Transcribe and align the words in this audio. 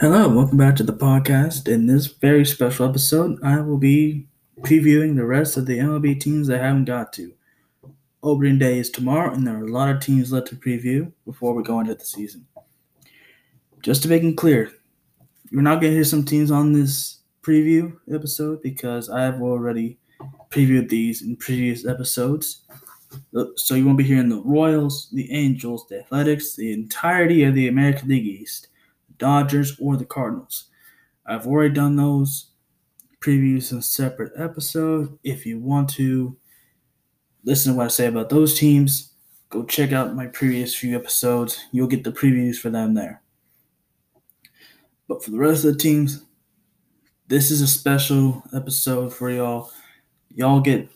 Hello, 0.00 0.30
welcome 0.30 0.56
back 0.56 0.76
to 0.76 0.82
the 0.82 0.94
podcast. 0.94 1.68
In 1.68 1.84
this 1.84 2.06
very 2.06 2.46
special 2.46 2.88
episode, 2.88 3.38
I 3.44 3.60
will 3.60 3.76
be 3.76 4.28
previewing 4.62 5.14
the 5.14 5.26
rest 5.26 5.58
of 5.58 5.66
the 5.66 5.78
MLB 5.78 6.18
teams 6.18 6.48
I 6.48 6.56
haven't 6.56 6.86
got 6.86 7.12
to. 7.12 7.34
Opening 8.22 8.58
day 8.58 8.78
is 8.78 8.88
tomorrow, 8.88 9.30
and 9.30 9.46
there 9.46 9.58
are 9.58 9.66
a 9.66 9.70
lot 9.70 9.94
of 9.94 10.00
teams 10.00 10.32
left 10.32 10.46
to 10.46 10.56
preview 10.56 11.12
before 11.26 11.52
we 11.52 11.62
go 11.62 11.80
into 11.80 11.94
the 11.94 12.04
season. 12.06 12.46
Just 13.82 14.02
to 14.04 14.08
make 14.08 14.22
it 14.22 14.38
clear, 14.38 14.72
you're 15.50 15.60
not 15.60 15.82
going 15.82 15.90
to 15.90 15.96
hear 15.96 16.04
some 16.04 16.24
teams 16.24 16.50
on 16.50 16.72
this 16.72 17.18
preview 17.42 17.94
episode 18.10 18.62
because 18.62 19.10
I 19.10 19.20
have 19.20 19.42
already 19.42 19.98
previewed 20.48 20.88
these 20.88 21.20
in 21.20 21.36
previous 21.36 21.84
episodes. 21.84 22.62
Uh, 23.36 23.44
so 23.56 23.74
you 23.74 23.84
won't 23.84 23.98
be 23.98 24.04
hearing 24.04 24.30
the 24.30 24.40
Royals, 24.40 25.10
the 25.12 25.30
Angels, 25.30 25.86
the 25.90 25.98
Athletics, 25.98 26.56
the 26.56 26.72
entirety 26.72 27.44
of 27.44 27.54
the 27.54 27.68
American 27.68 28.08
League 28.08 28.24
East, 28.24 28.68
Dodgers, 29.20 29.78
or 29.78 29.96
the 29.96 30.04
Cardinals. 30.04 30.64
I've 31.24 31.46
already 31.46 31.72
done 31.72 31.94
those 31.94 32.46
previews 33.20 33.70
in 33.70 33.78
a 33.78 33.82
separate 33.82 34.32
episode. 34.36 35.16
If 35.22 35.46
you 35.46 35.60
want 35.60 35.90
to 35.90 36.36
listen 37.44 37.72
to 37.72 37.78
what 37.78 37.84
I 37.84 37.88
say 37.88 38.06
about 38.06 38.30
those 38.30 38.58
teams, 38.58 39.12
go 39.50 39.64
check 39.64 39.92
out 39.92 40.16
my 40.16 40.26
previous 40.26 40.74
few 40.74 40.96
episodes. 40.96 41.60
You'll 41.70 41.86
get 41.86 42.02
the 42.02 42.12
previews 42.12 42.56
for 42.56 42.70
them 42.70 42.94
there. 42.94 43.22
But 45.06 45.22
for 45.22 45.30
the 45.30 45.38
rest 45.38 45.64
of 45.64 45.74
the 45.74 45.78
teams, 45.78 46.24
this 47.28 47.50
is 47.50 47.60
a 47.60 47.66
special 47.66 48.42
episode 48.54 49.14
for 49.14 49.30
y'all. 49.30 49.70
Y'all 50.34 50.60
get 50.60 50.88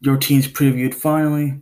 your 0.00 0.16
teams 0.16 0.48
previewed 0.48 0.94
finally. 0.94 1.60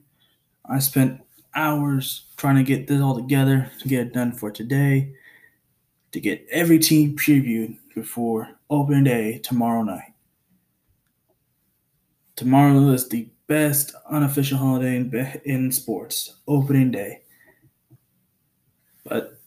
I 0.68 0.78
spent 0.78 1.20
hours 1.54 2.24
trying 2.36 2.56
to 2.56 2.62
get 2.62 2.86
this 2.86 3.00
all 3.00 3.14
together 3.14 3.70
to 3.80 3.88
get 3.88 4.06
it 4.06 4.12
done 4.12 4.32
for 4.32 4.50
today, 4.50 5.12
to 6.12 6.20
get 6.20 6.46
every 6.50 6.78
team 6.78 7.16
previewed 7.16 7.78
before 7.94 8.48
opening 8.70 9.04
day 9.04 9.38
tomorrow 9.38 9.82
night. 9.82 10.12
Tomorrow 12.36 12.88
is 12.90 13.08
the 13.08 13.28
best 13.46 13.94
unofficial 14.10 14.58
holiday 14.58 14.96
in, 14.96 15.40
in 15.44 15.72
sports, 15.72 16.34
opening 16.48 16.90
day. 16.90 17.22
But 19.04 19.38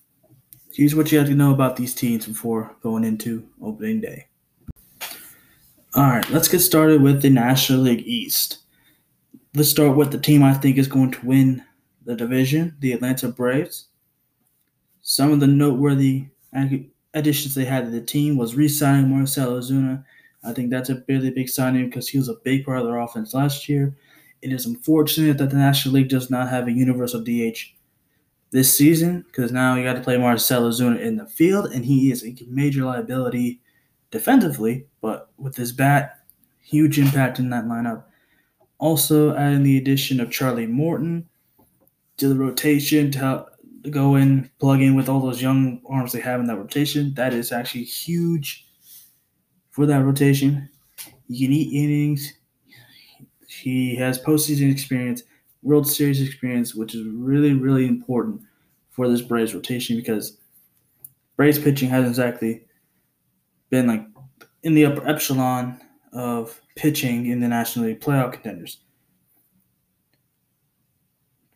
here's 0.71 0.95
what 0.95 1.11
you 1.11 1.17
have 1.17 1.27
to 1.27 1.35
know 1.35 1.51
about 1.51 1.75
these 1.75 1.95
teams 1.95 2.25
before 2.27 2.75
going 2.81 3.03
into 3.03 3.47
opening 3.61 4.01
day. 4.01 4.27
All 5.95 6.03
right, 6.03 6.29
let's 6.29 6.47
get 6.47 6.59
started 6.59 7.01
with 7.01 7.21
the 7.21 7.29
National 7.29 7.79
League 7.79 8.05
East. 8.05 8.59
Let's 9.55 9.69
start 9.69 9.97
with 9.97 10.11
the 10.11 10.19
team 10.19 10.43
I 10.43 10.53
think 10.53 10.77
is 10.77 10.87
going 10.87 11.11
to 11.11 11.25
win 11.25 11.63
the 12.07 12.15
division, 12.15 12.75
the 12.79 12.93
Atlanta 12.93 13.27
Braves. 13.27 13.89
Some 15.01 15.33
of 15.33 15.41
the 15.41 15.47
noteworthy 15.47 16.27
additions 17.13 17.53
they 17.53 17.65
had 17.65 17.83
to 17.83 17.91
the 17.91 18.01
team 18.01 18.37
was 18.37 18.55
re-signing 18.55 19.09
Marcell 19.09 19.59
Ozuna. 19.59 20.05
I 20.41 20.53
think 20.53 20.71
that's 20.71 20.89
a 20.89 21.03
really 21.09 21.31
big 21.31 21.49
signing 21.49 21.85
because 21.85 22.07
he 22.07 22.17
was 22.17 22.29
a 22.29 22.37
big 22.45 22.65
part 22.65 22.79
of 22.79 22.85
their 22.85 22.97
offense 22.97 23.33
last 23.33 23.67
year. 23.67 23.93
It 24.41 24.53
is 24.53 24.65
unfortunate 24.65 25.37
that 25.37 25.49
the 25.49 25.57
National 25.57 25.95
League 25.95 26.07
does 26.07 26.29
not 26.29 26.47
have 26.47 26.67
a 26.67 26.71
universal 26.71 27.21
DH 27.21 27.59
this 28.51 28.75
season 28.75 29.25
because 29.27 29.51
now 29.51 29.75
you 29.75 29.83
got 29.83 29.95
to 29.95 30.01
play 30.01 30.17
Marcell 30.17 30.69
Ozuna 30.69 31.01
in 31.01 31.17
the 31.17 31.25
field, 31.25 31.73
and 31.73 31.83
he 31.83 32.09
is 32.09 32.23
a 32.23 32.33
major 32.47 32.85
liability 32.85 33.59
defensively, 34.11 34.87
but 35.01 35.29
with 35.37 35.57
his 35.57 35.73
bat, 35.73 36.21
huge 36.61 36.99
impact 36.99 37.39
in 37.39 37.49
that 37.49 37.65
lineup. 37.65 38.05
Also, 38.77 39.35
adding 39.35 39.63
the 39.63 39.77
addition 39.77 40.21
of 40.21 40.31
Charlie 40.31 40.67
Morton 40.67 41.27
to 42.17 42.27
the 42.29 42.35
rotation 42.35 43.11
to 43.11 43.19
help 43.19 43.49
go 43.89 44.15
in, 44.15 44.49
plug 44.59 44.81
in 44.81 44.95
with 44.95 45.07
all 45.07 45.21
those 45.21 45.41
young 45.41 45.81
arms 45.87 46.11
they 46.11 46.19
have 46.19 46.39
in 46.39 46.47
that 46.47 46.57
rotation. 46.57 47.13
That 47.13 47.33
is 47.33 47.51
actually 47.51 47.83
huge 47.83 48.65
for 49.71 49.85
that 49.85 50.03
rotation. 50.03 50.69
You 51.27 51.47
can 51.47 51.55
eat 51.55 51.73
innings. 51.73 52.33
He 53.47 53.95
has 53.95 54.19
postseason 54.19 54.71
experience, 54.71 55.23
World 55.61 55.87
Series 55.87 56.21
experience, 56.21 56.75
which 56.75 56.95
is 56.95 57.05
really, 57.07 57.53
really 57.53 57.87
important 57.87 58.41
for 58.89 59.07
this 59.07 59.21
Braves 59.21 59.53
rotation 59.53 59.95
because 59.95 60.37
Braves 61.35 61.59
pitching 61.59 61.89
hasn't 61.89 62.09
exactly 62.09 62.65
been 63.69 63.87
like 63.87 64.05
in 64.63 64.73
the 64.73 64.85
upper 64.85 65.07
echelon 65.07 65.79
of 66.13 66.59
pitching 66.75 67.27
in 67.27 67.39
the 67.39 67.47
National 67.47 67.85
League 67.85 68.01
playoff 68.01 68.33
contenders. 68.33 68.79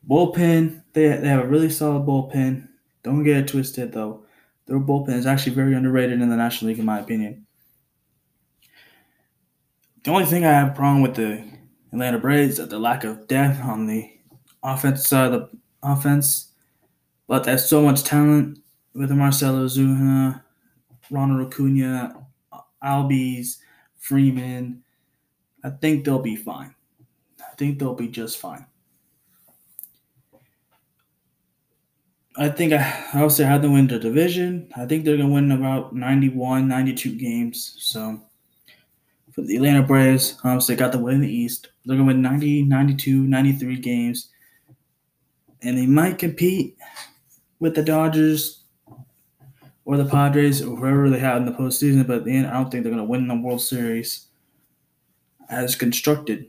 Bullpen, 0.07 0.83
they, 0.93 1.07
they 1.07 1.27
have 1.27 1.45
a 1.45 1.47
really 1.47 1.69
solid 1.69 2.05
bullpen. 2.05 2.67
Don't 3.03 3.23
get 3.23 3.37
it 3.37 3.47
twisted, 3.47 3.93
though. 3.93 4.23
Their 4.65 4.79
bullpen 4.79 5.15
is 5.15 5.25
actually 5.25 5.53
very 5.53 5.73
underrated 5.75 6.21
in 6.21 6.29
the 6.29 6.35
National 6.35 6.69
League, 6.69 6.79
in 6.79 6.85
my 6.85 6.99
opinion. 6.99 7.45
The 10.03 10.11
only 10.11 10.25
thing 10.25 10.45
I 10.45 10.51
have 10.51 10.69
a 10.69 10.75
problem 10.75 11.01
with 11.01 11.15
the 11.15 11.43
Atlanta 11.93 12.17
Braves 12.17 12.57
is 12.57 12.67
the 12.67 12.79
lack 12.79 13.03
of 13.03 13.27
depth 13.27 13.61
on 13.63 13.85
the 13.85 14.09
offense 14.63 15.07
side 15.07 15.33
of 15.33 15.49
the 15.51 15.57
offense. 15.83 16.53
But 17.27 17.43
there's 17.43 17.65
so 17.65 17.81
much 17.81 18.03
talent 18.03 18.59
with 18.93 19.11
Marcelo 19.11 19.65
Ozuna, 19.65 20.41
Ronald 21.09 21.47
Acuna, 21.47 22.25
Albies, 22.83 23.57
Freeman. 23.97 24.83
I 25.63 25.69
think 25.69 26.03
they'll 26.03 26.19
be 26.19 26.35
fine. 26.35 26.73
I 27.39 27.55
think 27.55 27.77
they'll 27.77 27.93
be 27.93 28.07
just 28.07 28.39
fine. 28.39 28.65
I 32.37 32.47
think 32.49 32.71
I 32.71 33.07
obviously 33.13 33.45
had 33.45 33.61
to 33.61 33.69
win 33.69 33.87
the 33.87 33.99
division. 33.99 34.71
I 34.75 34.85
think 34.85 35.03
they're 35.03 35.17
going 35.17 35.29
to 35.29 35.33
win 35.33 35.51
about 35.51 35.93
91, 35.93 36.67
92 36.67 37.15
games. 37.15 37.75
So 37.79 38.21
for 39.31 39.41
the 39.41 39.57
Atlanta 39.57 39.83
Braves, 39.83 40.37
obviously 40.43 40.75
got 40.75 40.93
the 40.93 40.97
win 40.97 41.15
in 41.15 41.21
the 41.21 41.33
East. 41.33 41.69
They're 41.85 41.97
going 41.97 42.07
to 42.07 42.13
win 42.13 42.21
90, 42.21 42.63
92, 42.63 43.23
93 43.23 43.79
games. 43.79 44.29
And 45.61 45.77
they 45.77 45.85
might 45.85 46.19
compete 46.19 46.77
with 47.59 47.75
the 47.75 47.83
Dodgers 47.83 48.63
or 49.83 49.97
the 49.97 50.05
Padres 50.05 50.61
or 50.61 50.75
whoever 50.75 51.09
they 51.09 51.19
have 51.19 51.37
in 51.37 51.45
the 51.45 51.51
postseason. 51.51 52.07
But 52.07 52.17
at 52.17 52.25
the 52.25 52.35
end, 52.35 52.47
I 52.47 52.53
don't 52.53 52.71
think 52.71 52.83
they're 52.83 52.93
going 52.93 53.05
to 53.05 53.09
win 53.09 53.27
the 53.27 53.35
World 53.35 53.61
Series 53.61 54.27
as 55.49 55.75
constructed. 55.75 56.45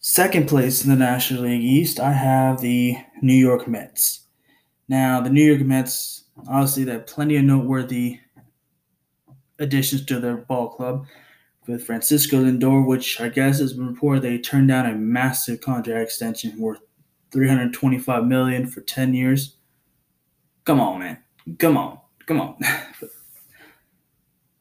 Second 0.00 0.46
place 0.46 0.84
in 0.84 0.90
the 0.90 0.96
National 0.96 1.42
League 1.42 1.64
East, 1.64 1.98
I 1.98 2.12
have 2.12 2.60
the 2.60 2.96
New 3.26 3.34
York 3.34 3.68
Mets. 3.68 4.20
Now, 4.88 5.20
the 5.20 5.30
New 5.30 5.44
York 5.44 5.66
Mets, 5.66 6.24
obviously, 6.48 6.84
they 6.84 6.92
have 6.92 7.06
plenty 7.06 7.36
of 7.36 7.44
noteworthy 7.44 8.20
additions 9.58 10.04
to 10.06 10.20
their 10.20 10.36
ball 10.36 10.68
club 10.68 11.06
with 11.66 11.84
Francisco 11.84 12.44
Lindor, 12.44 12.86
which 12.86 13.20
I 13.20 13.28
guess 13.28 13.58
has 13.58 13.72
been 13.72 13.88
reported 13.88 14.22
they 14.22 14.38
turned 14.38 14.68
down 14.68 14.86
a 14.86 14.94
massive 14.94 15.60
contract 15.60 16.00
extension 16.00 16.58
worth 16.58 16.80
325 17.32 18.24
million 18.24 18.66
for 18.66 18.80
10 18.82 19.14
years. 19.14 19.56
Come 20.64 20.80
on, 20.80 21.00
man. 21.00 21.18
Come 21.58 21.76
on. 21.76 21.98
Come 22.26 22.40
on. 22.40 22.56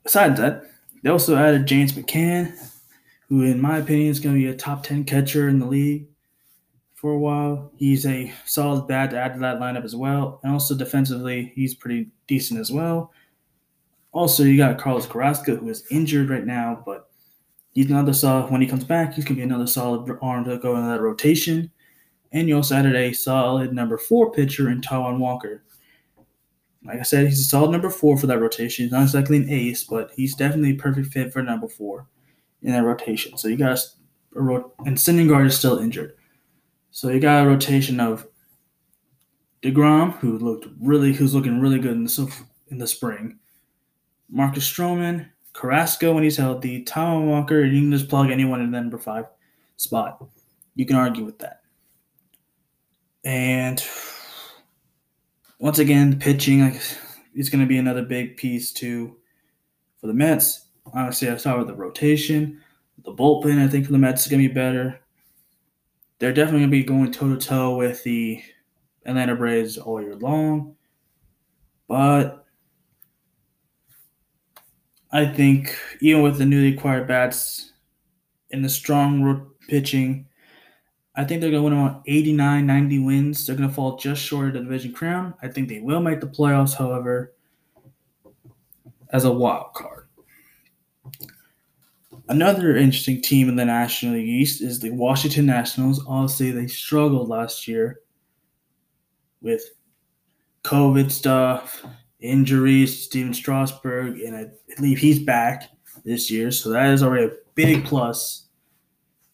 Besides 0.03 0.39
that, 0.39 0.63
they 1.03 1.09
also 1.09 1.35
added 1.35 1.67
James 1.67 1.93
McCann, 1.93 2.53
who, 3.29 3.43
in 3.43 3.61
my 3.61 3.77
opinion, 3.77 4.09
is 4.09 4.19
going 4.19 4.35
to 4.35 4.41
be 4.41 4.47
a 4.47 4.55
top 4.55 4.83
10 4.83 5.03
catcher 5.03 5.47
in 5.47 5.59
the 5.59 5.65
league 5.65 6.07
for 7.05 7.11
a 7.11 7.19
while. 7.19 7.71
He's 7.77 8.03
a 8.07 8.33
solid 8.45 8.87
bat 8.87 9.11
to 9.11 9.19
add 9.19 9.35
to 9.35 9.39
that 9.41 9.59
lineup 9.59 9.83
as 9.83 9.95
well. 9.95 10.39
And 10.41 10.51
also 10.51 10.75
defensively, 10.75 11.51
he's 11.53 11.75
pretty 11.75 12.09
decent 12.25 12.59
as 12.59 12.71
well. 12.71 13.11
Also, 14.11 14.41
you 14.41 14.57
got 14.57 14.79
Carlos 14.79 15.05
Carrasco, 15.05 15.55
who 15.55 15.69
is 15.69 15.85
injured 15.91 16.31
right 16.31 16.47
now, 16.47 16.81
but 16.83 17.11
he's 17.73 17.91
another 17.91 18.11
solid. 18.11 18.51
When 18.51 18.59
he 18.59 18.65
comes 18.65 18.85
back, 18.85 19.13
he's 19.13 19.23
going 19.23 19.35
to 19.35 19.41
be 19.41 19.43
another 19.43 19.67
solid 19.67 20.17
arm 20.19 20.45
to 20.45 20.57
go 20.57 20.75
in 20.77 20.87
that 20.87 20.99
rotation. 20.99 21.69
And 22.31 22.47
you 22.47 22.55
also 22.55 22.73
added 22.73 22.95
a 22.95 23.13
solid 23.13 23.71
number 23.71 23.99
four 23.99 24.31
pitcher 24.31 24.71
in 24.71 24.81
Taijuan 24.81 25.19
Walker. 25.19 25.63
Like 26.83 26.97
I 26.97 27.03
said, 27.03 27.27
he's 27.27 27.39
a 27.39 27.43
solid 27.43 27.69
number 27.69 27.91
four 27.91 28.17
for 28.17 28.25
that 28.25 28.41
rotation. 28.41 28.85
He's 28.85 28.91
not 28.91 29.03
exactly 29.03 29.37
an 29.37 29.51
ace, 29.51 29.83
but 29.83 30.09
he's 30.15 30.33
definitely 30.33 30.71
a 30.71 30.81
perfect 30.81 31.13
fit 31.13 31.31
for 31.31 31.43
number 31.43 31.67
four 31.67 32.07
in 32.63 32.71
that 32.71 32.83
rotation. 32.83 33.37
So 33.37 33.47
you 33.47 33.57
ro- 34.31 34.73
and 34.87 34.97
Syndergaard 34.97 35.45
is 35.45 35.55
still 35.55 35.77
injured. 35.77 36.15
So 36.95 37.09
you 37.09 37.19
got 37.19 37.43
a 37.43 37.49
rotation 37.49 37.99
of 37.99 38.25
Degrom, 39.61 40.13
who 40.19 40.39
looked 40.39 40.67
really, 40.79 41.11
who's 41.11 41.35
looking 41.35 41.59
really 41.59 41.77
good 41.77 41.91
in 41.91 42.05
the 42.05 42.45
in 42.69 42.77
the 42.77 42.87
spring. 42.87 43.37
Marcus 44.29 44.65
Stroman, 44.65 45.27
Carrasco 45.51 46.13
when 46.13 46.23
he's 46.23 46.37
healthy, 46.37 46.83
Tom 46.83 47.27
Walker. 47.27 47.65
You 47.65 47.81
can 47.81 47.91
just 47.91 48.07
plug 48.07 48.31
anyone 48.31 48.61
in 48.61 48.71
the 48.71 48.79
number 48.79 48.97
five 48.97 49.25
spot. 49.75 50.23
You 50.75 50.85
can 50.85 50.95
argue 50.95 51.25
with 51.25 51.37
that. 51.39 51.63
And 53.25 53.83
once 55.59 55.79
again, 55.79 56.17
pitching 56.17 56.61
is 57.35 57.49
going 57.49 57.59
to 57.59 57.67
be 57.67 57.77
another 57.77 58.03
big 58.03 58.37
piece 58.37 58.71
too 58.71 59.17
for 59.99 60.07
the 60.07 60.13
Mets 60.13 60.67
honestly, 60.93 61.27
I 61.29 61.35
saw 61.35 61.57
with 61.57 61.67
the 61.67 61.75
rotation, 61.75 62.61
the 63.03 63.13
bullpen. 63.13 63.61
I 63.61 63.67
think 63.67 63.85
for 63.85 63.91
the 63.91 63.97
Mets 63.97 64.23
is 64.25 64.31
gonna 64.31 64.47
be 64.47 64.53
better. 64.53 65.01
They're 66.19 66.33
definitely 66.33 66.61
gonna 66.61 66.71
be 66.71 66.83
going 66.83 67.11
toe 67.11 67.35
to 67.35 67.37
toe 67.37 67.75
with 67.75 68.03
the 68.03 68.41
Atlanta 69.05 69.35
Braves 69.35 69.77
all 69.77 70.01
year 70.01 70.15
long. 70.15 70.75
But 71.87 72.45
I 75.11 75.25
think 75.25 75.77
even 76.01 76.23
with 76.23 76.37
the 76.37 76.45
newly 76.45 76.75
acquired 76.75 77.07
bats 77.07 77.71
and 78.51 78.65
the 78.65 78.69
strong 78.69 79.51
pitching, 79.67 80.27
I 81.15 81.23
think 81.23 81.39
they're 81.39 81.51
going 81.51 81.71
to 81.71 81.77
win 81.77 81.87
about 81.87 82.03
89, 82.05 82.65
90 82.65 82.99
wins. 82.99 83.47
They're 83.47 83.55
going 83.55 83.69
to 83.69 83.73
fall 83.73 83.95
just 83.95 84.21
short 84.21 84.47
of 84.47 84.53
the 84.53 84.59
division 84.59 84.91
crown. 84.91 85.33
I 85.41 85.47
think 85.47 85.69
they 85.69 85.79
will 85.79 86.01
make 86.01 86.19
the 86.19 86.27
playoffs, 86.27 86.75
however, 86.75 87.33
as 89.11 89.23
a 89.23 89.31
wild 89.31 89.73
card. 89.73 89.94
Another 92.27 92.75
interesting 92.75 93.21
team 93.21 93.49
in 93.49 93.55
the 93.55 93.65
National 93.65 94.15
League 94.15 94.27
East 94.27 94.61
is 94.61 94.79
the 94.79 94.89
Washington 94.89 95.45
Nationals. 95.45 96.03
Obviously, 96.07 96.51
they 96.51 96.65
struggled 96.65 97.29
last 97.29 97.67
year 97.67 97.99
with 99.41 99.63
COVID 100.63 101.11
stuff, 101.11 101.85
injuries, 102.19 103.03
Stephen 103.03 103.33
Strasburg, 103.33 104.19
and 104.21 104.35
I 104.35 104.47
believe 104.75 104.97
he's 104.97 105.19
back 105.19 105.69
this 106.03 106.31
year. 106.31 106.49
So 106.49 106.71
that 106.71 106.91
is 106.91 107.03
already 107.03 107.25
a 107.25 107.37
big 107.53 107.85
plus 107.85 108.47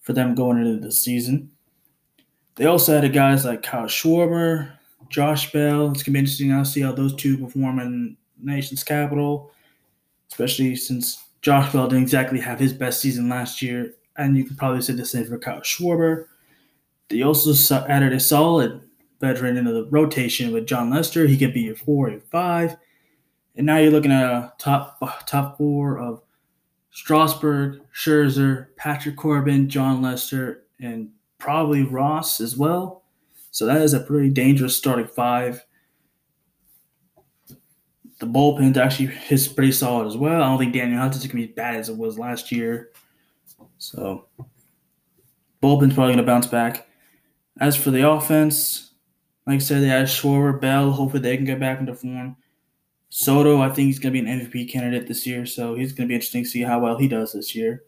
for 0.01 0.11
them 0.11 0.35
going 0.35 0.57
into 0.57 0.85
the 0.85 0.91
season. 0.91 1.49
They 2.55 2.65
also 2.65 2.99
had 2.99 3.13
guys 3.13 3.45
like 3.45 3.63
Kyle 3.63 3.85
Schwarber, 3.85 4.73
Josh 5.09 5.53
Bell. 5.53 5.91
It's 5.91 6.03
gonna 6.03 6.13
be 6.13 6.19
interesting 6.19 6.49
now 6.49 6.63
to 6.63 6.69
see 6.69 6.81
how 6.81 6.91
those 6.91 7.15
two 7.15 7.37
perform 7.37 7.79
in 7.79 8.17
the 8.37 8.51
nation's 8.51 8.83
capital, 8.83 9.51
especially 10.29 10.75
since 10.75 11.23
Josh 11.41 11.71
Bell 11.73 11.87
didn't 11.87 12.03
exactly 12.03 12.39
have 12.39 12.59
his 12.59 12.73
best 12.73 13.01
season 13.01 13.29
last 13.29 13.61
year, 13.61 13.93
and 14.15 14.37
you 14.37 14.43
can 14.43 14.55
probably 14.55 14.81
say 14.81 14.93
the 14.93 15.05
same 15.05 15.25
for 15.25 15.39
Kyle 15.39 15.61
Schwarber. 15.61 16.27
They 17.09 17.23
also 17.23 17.85
added 17.85 18.13
a 18.13 18.19
solid 18.19 18.81
veteran 19.19 19.57
into 19.57 19.71
the 19.73 19.85
rotation 19.89 20.51
with 20.51 20.67
Jon 20.67 20.89
Lester. 20.89 21.27
He 21.27 21.37
could 21.37 21.53
be 21.53 21.61
your 21.61 21.75
four 21.75 22.09
or 22.09 22.19
five, 22.31 22.77
and 23.55 23.65
now 23.65 23.77
you're 23.77 23.91
looking 23.91 24.11
at 24.11 24.23
a 24.23 24.53
top 24.57 24.99
top 25.25 25.57
four 25.57 25.97
of 25.97 26.21
Strasburg, 26.91 27.81
Scherzer, 27.93 28.67
Patrick 28.75 29.15
Corbin, 29.15 29.69
Jon 29.69 30.01
Lester, 30.01 30.63
and 30.79 31.09
probably 31.37 31.83
Ross 31.83 32.39
as 32.39 32.55
well. 32.55 33.03
So 33.49 33.65
that 33.65 33.81
is 33.81 33.93
a 33.93 33.99
pretty 33.99 34.29
dangerous 34.29 34.77
starting 34.77 35.07
five. 35.07 35.65
The 38.21 38.27
bullpen 38.27 38.77
actually 38.77 39.11
is 39.31 39.47
pretty 39.47 39.71
solid 39.71 40.05
as 40.05 40.15
well. 40.15 40.43
I 40.43 40.45
don't 40.45 40.59
think 40.59 40.73
Daniel 40.73 40.99
going 40.99 41.19
to 41.19 41.27
be 41.27 41.45
as 41.45 41.55
bad 41.55 41.75
as 41.75 41.89
it 41.89 41.97
was 41.97 42.19
last 42.19 42.51
year. 42.51 42.91
So 43.79 44.27
bullpen's 45.59 45.95
probably 45.95 46.13
going 46.13 46.17
to 46.17 46.23
bounce 46.23 46.45
back. 46.45 46.87
As 47.59 47.75
for 47.75 47.89
the 47.89 48.07
offense, 48.07 48.91
like 49.47 49.55
I 49.55 49.57
said, 49.57 49.81
they 49.81 49.87
have 49.87 50.07
Schwarber, 50.07 50.61
Bell. 50.61 50.91
Hopefully 50.91 51.23
they 51.23 51.35
can 51.35 51.47
get 51.47 51.59
back 51.59 51.79
into 51.79 51.95
form. 51.95 52.35
Soto, 53.09 53.59
I 53.59 53.69
think 53.69 53.87
he's 53.87 53.97
going 53.97 54.13
to 54.13 54.21
be 54.21 54.29
an 54.29 54.39
MVP 54.39 54.71
candidate 54.71 55.07
this 55.07 55.25
year, 55.25 55.47
so 55.47 55.73
he's 55.73 55.91
going 55.91 56.07
to 56.07 56.11
be 56.11 56.15
interesting 56.15 56.43
to 56.43 56.49
see 56.49 56.61
how 56.61 56.79
well 56.79 56.99
he 56.99 57.07
does 57.07 57.33
this 57.33 57.55
year. 57.55 57.85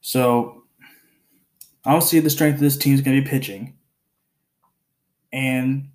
So 0.00 0.64
obviously 1.84 2.20
the 2.20 2.30
strength 2.30 2.54
of 2.54 2.60
this 2.60 2.78
team 2.78 2.94
is 2.94 3.02
going 3.02 3.18
to 3.18 3.22
be 3.22 3.28
pitching. 3.28 3.76
And 5.30 5.90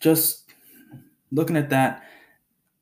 just 0.00 0.41
looking 1.32 1.56
at 1.56 1.70
that, 1.70 2.04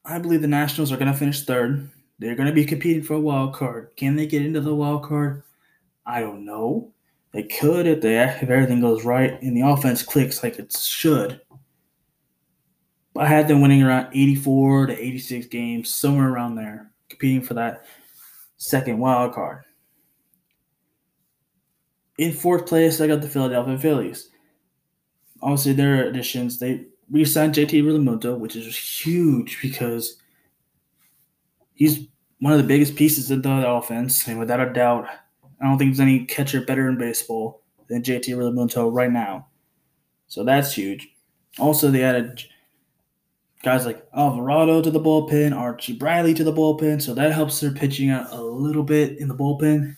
I 0.05 0.19
believe 0.19 0.43
the 0.43 0.49
Nationals 0.49 0.93
are 0.93 0.97
going 0.97 1.11
to 1.11 1.19
finish 1.19 1.45
third. 1.45 1.91
They're 2.19 2.35
going 2.35 2.49
to 2.49 2.55
be 2.55 2.67
competing 2.67 3.03
for 3.03 3.15
a 3.15 3.21
wild 3.21 3.55
card. 3.55 3.91
Can 3.97 4.17
they 4.17 4.27
get 4.27 4.45
into 4.45 4.61
the 4.61 4.75
wild 4.75 5.05
card? 5.05 5.43
I 6.05 6.21
don't 6.21 6.45
know. 6.45 6.93
They 7.33 7.45
could 7.45 7.87
if 7.87 8.01
they 8.01 8.19
if 8.19 8.43
everything 8.43 8.81
goes 8.81 9.05
right 9.05 9.41
and 9.41 9.57
the 9.57 9.67
offense 9.67 10.03
clicks 10.03 10.43
like 10.43 10.59
it 10.59 10.77
should. 10.77 11.41
But 13.15 13.25
I 13.25 13.29
had 13.29 13.49
them 13.49 13.61
winning 13.61 13.83
around 13.83 14.09
84 14.13 14.87
to 14.87 14.99
86 14.99 15.47
games, 15.47 15.95
somewhere 15.95 16.29
around 16.29 16.57
there, 16.57 16.91
competing 17.09 17.43
for 17.43 17.55
that 17.55 17.85
second 18.57 18.99
wild 18.99 19.33
card. 19.33 19.63
In 22.19 22.33
fourth 22.33 22.67
place, 22.67 23.01
I 23.01 23.07
got 23.07 23.23
the 23.23 23.29
Philadelphia 23.29 23.79
Phillies. 23.79 24.29
Obviously, 25.41 25.73
their 25.73 26.05
additions, 26.05 26.59
they 26.59 26.87
re-signed 27.11 27.55
JT 27.55 27.83
Realmuto, 27.83 28.39
which 28.39 28.57
is 28.57 28.77
huge 28.77 29.59
because 29.61 30.17
he's 31.75 32.07
one 32.39 32.53
of 32.53 32.59
the 32.59 32.67
biggest 32.67 32.97
pieces 32.97 33.31
of 33.31 33.43
the 33.43 33.69
offense, 33.69 34.27
and 34.29 34.39
without 34.39 34.61
a 34.61 34.73
doubt, 34.73 35.07
I 35.61 35.67
don't 35.67 35.79
think 35.79 35.91
there's 35.91 36.01
any 36.01 36.25
catcher 36.25 36.63
better 36.63 36.89
in 36.89 36.97
baseball 36.97 37.63
than 37.89 38.03
JT 38.03 38.29
Realmuto 38.29 38.93
right 38.93 39.11
now. 39.11 39.47
So 40.29 40.45
that's 40.45 40.73
huge. 40.73 41.09
Also, 41.59 41.91
they 41.91 42.05
added 42.05 42.43
guys 43.63 43.85
like 43.85 44.07
Alvarado 44.15 44.81
to 44.81 44.91
the 44.91 45.01
bullpen, 45.01 45.55
Archie 45.55 45.93
Bradley 45.93 46.33
to 46.35 46.45
the 46.45 46.53
bullpen, 46.53 47.03
so 47.03 47.13
that 47.13 47.33
helps 47.33 47.61
their 47.61 47.73
pitching 47.73 48.11
out 48.11 48.33
a 48.33 48.41
little 48.41 48.85
bit 48.85 49.19
in 49.19 49.29
the 49.29 49.35
bullpen. 49.35 49.97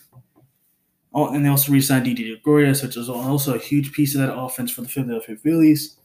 Oh, 1.13 1.29
and 1.29 1.45
they 1.45 1.49
also 1.49 1.71
re-signed 1.71 2.05
Didi 2.05 2.35
Gregorius, 2.35 2.81
which 2.81 2.97
is 2.97 3.07
also 3.07 3.53
a 3.53 3.59
huge 3.59 3.93
piece 3.93 4.15
of 4.15 4.21
that 4.21 4.35
offense 4.35 4.71
for 4.71 4.81
the 4.81 4.89
Philadelphia 4.89 5.35
Phillies. 5.35 5.97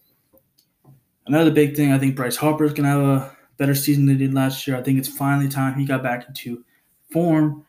Another 1.28 1.50
big 1.50 1.76
thing, 1.76 1.92
I 1.92 1.98
think 1.98 2.16
Bryce 2.16 2.36
Harper 2.36 2.64
is 2.64 2.72
going 2.72 2.84
to 2.84 2.90
have 2.90 3.02
a 3.02 3.36
better 3.58 3.74
season 3.74 4.06
than 4.06 4.18
he 4.18 4.26
did 4.26 4.34
last 4.34 4.66
year. 4.66 4.78
I 4.78 4.82
think 4.82 4.98
it's 4.98 5.08
finally 5.08 5.48
time 5.48 5.78
he 5.78 5.84
got 5.84 6.02
back 6.02 6.26
into 6.26 6.64
form. 7.12 7.66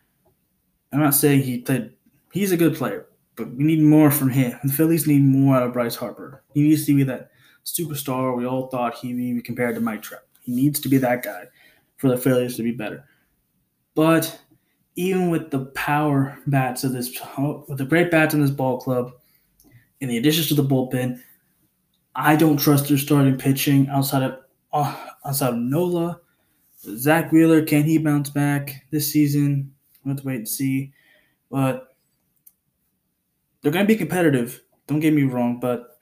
I'm 0.94 1.02
not 1.02 1.14
saying 1.14 1.42
he 1.42 1.60
played; 1.60 1.92
he's 2.32 2.54
a 2.54 2.58
good 2.58 2.76
player, 2.76 3.08
but 3.36 3.54
we 3.54 3.66
need 3.66 3.82
more 3.82 4.12
from 4.12 4.30
him. 4.30 4.58
The 4.64 4.72
Phillies 4.72 5.08
need 5.08 5.24
more 5.24 5.58
out 5.58 5.64
of 5.64 5.74
Bryce 5.74 5.98
Harper. 5.98 6.42
He 6.54 6.62
needs 6.62 6.86
to 6.86 6.96
be 6.96 7.04
that 7.04 7.32
superstar 7.66 8.36
we 8.36 8.46
all 8.46 8.68
thought 8.68 8.96
he'd 8.96 9.18
be 9.18 9.42
compared 9.42 9.76
to 9.76 9.82
Mike 9.82 10.04
Trout. 10.04 10.24
He 10.42 10.54
needs 10.54 10.80
to 10.80 10.90
be 10.90 10.98
that 10.98 11.22
guy 11.22 11.44
for 11.98 12.08
the 12.10 12.18
Phillies 12.18 12.56
to 12.56 12.64
be 12.64 12.72
better. 12.72 13.04
But 13.94 14.40
even 14.96 15.30
with 15.30 15.52
the 15.52 15.66
power 15.66 16.40
bats 16.48 16.86
of 16.86 16.94
this, 16.94 17.12
with 17.38 17.78
the 17.78 17.86
great 17.86 18.10
bats 18.10 18.34
in 18.34 18.42
this 18.42 18.52
ball 18.52 18.80
club, 18.80 19.12
and 20.02 20.10
the 20.10 20.18
additions 20.18 20.48
to 20.48 20.56
the 20.56 20.64
bullpen, 20.64 21.22
I 22.20 22.36
don't 22.36 22.58
trust 22.58 22.90
their 22.90 22.98
starting 22.98 23.38
pitching 23.38 23.88
outside 23.88 24.24
of 24.24 24.40
uh, 24.74 24.96
outside 25.26 25.54
of 25.54 25.60
Nola. 25.60 26.20
Zack 26.82 27.32
Wheeler, 27.32 27.64
can 27.64 27.84
he 27.84 27.98
bounce 27.98 28.30
back 28.30 28.86
this 28.92 29.12
season? 29.12 29.74
We'll 30.04 30.14
have 30.14 30.22
to 30.22 30.28
wait 30.28 30.36
and 30.36 30.48
see. 30.48 30.94
But 31.50 31.96
they're 33.62 33.72
going 33.72 33.86
to 33.86 33.94
be 33.94 33.98
competitive. 33.98 34.62
Don't 34.88 35.00
get 35.00 35.14
me 35.14 35.24
wrong, 35.24 35.60
but 35.60 36.00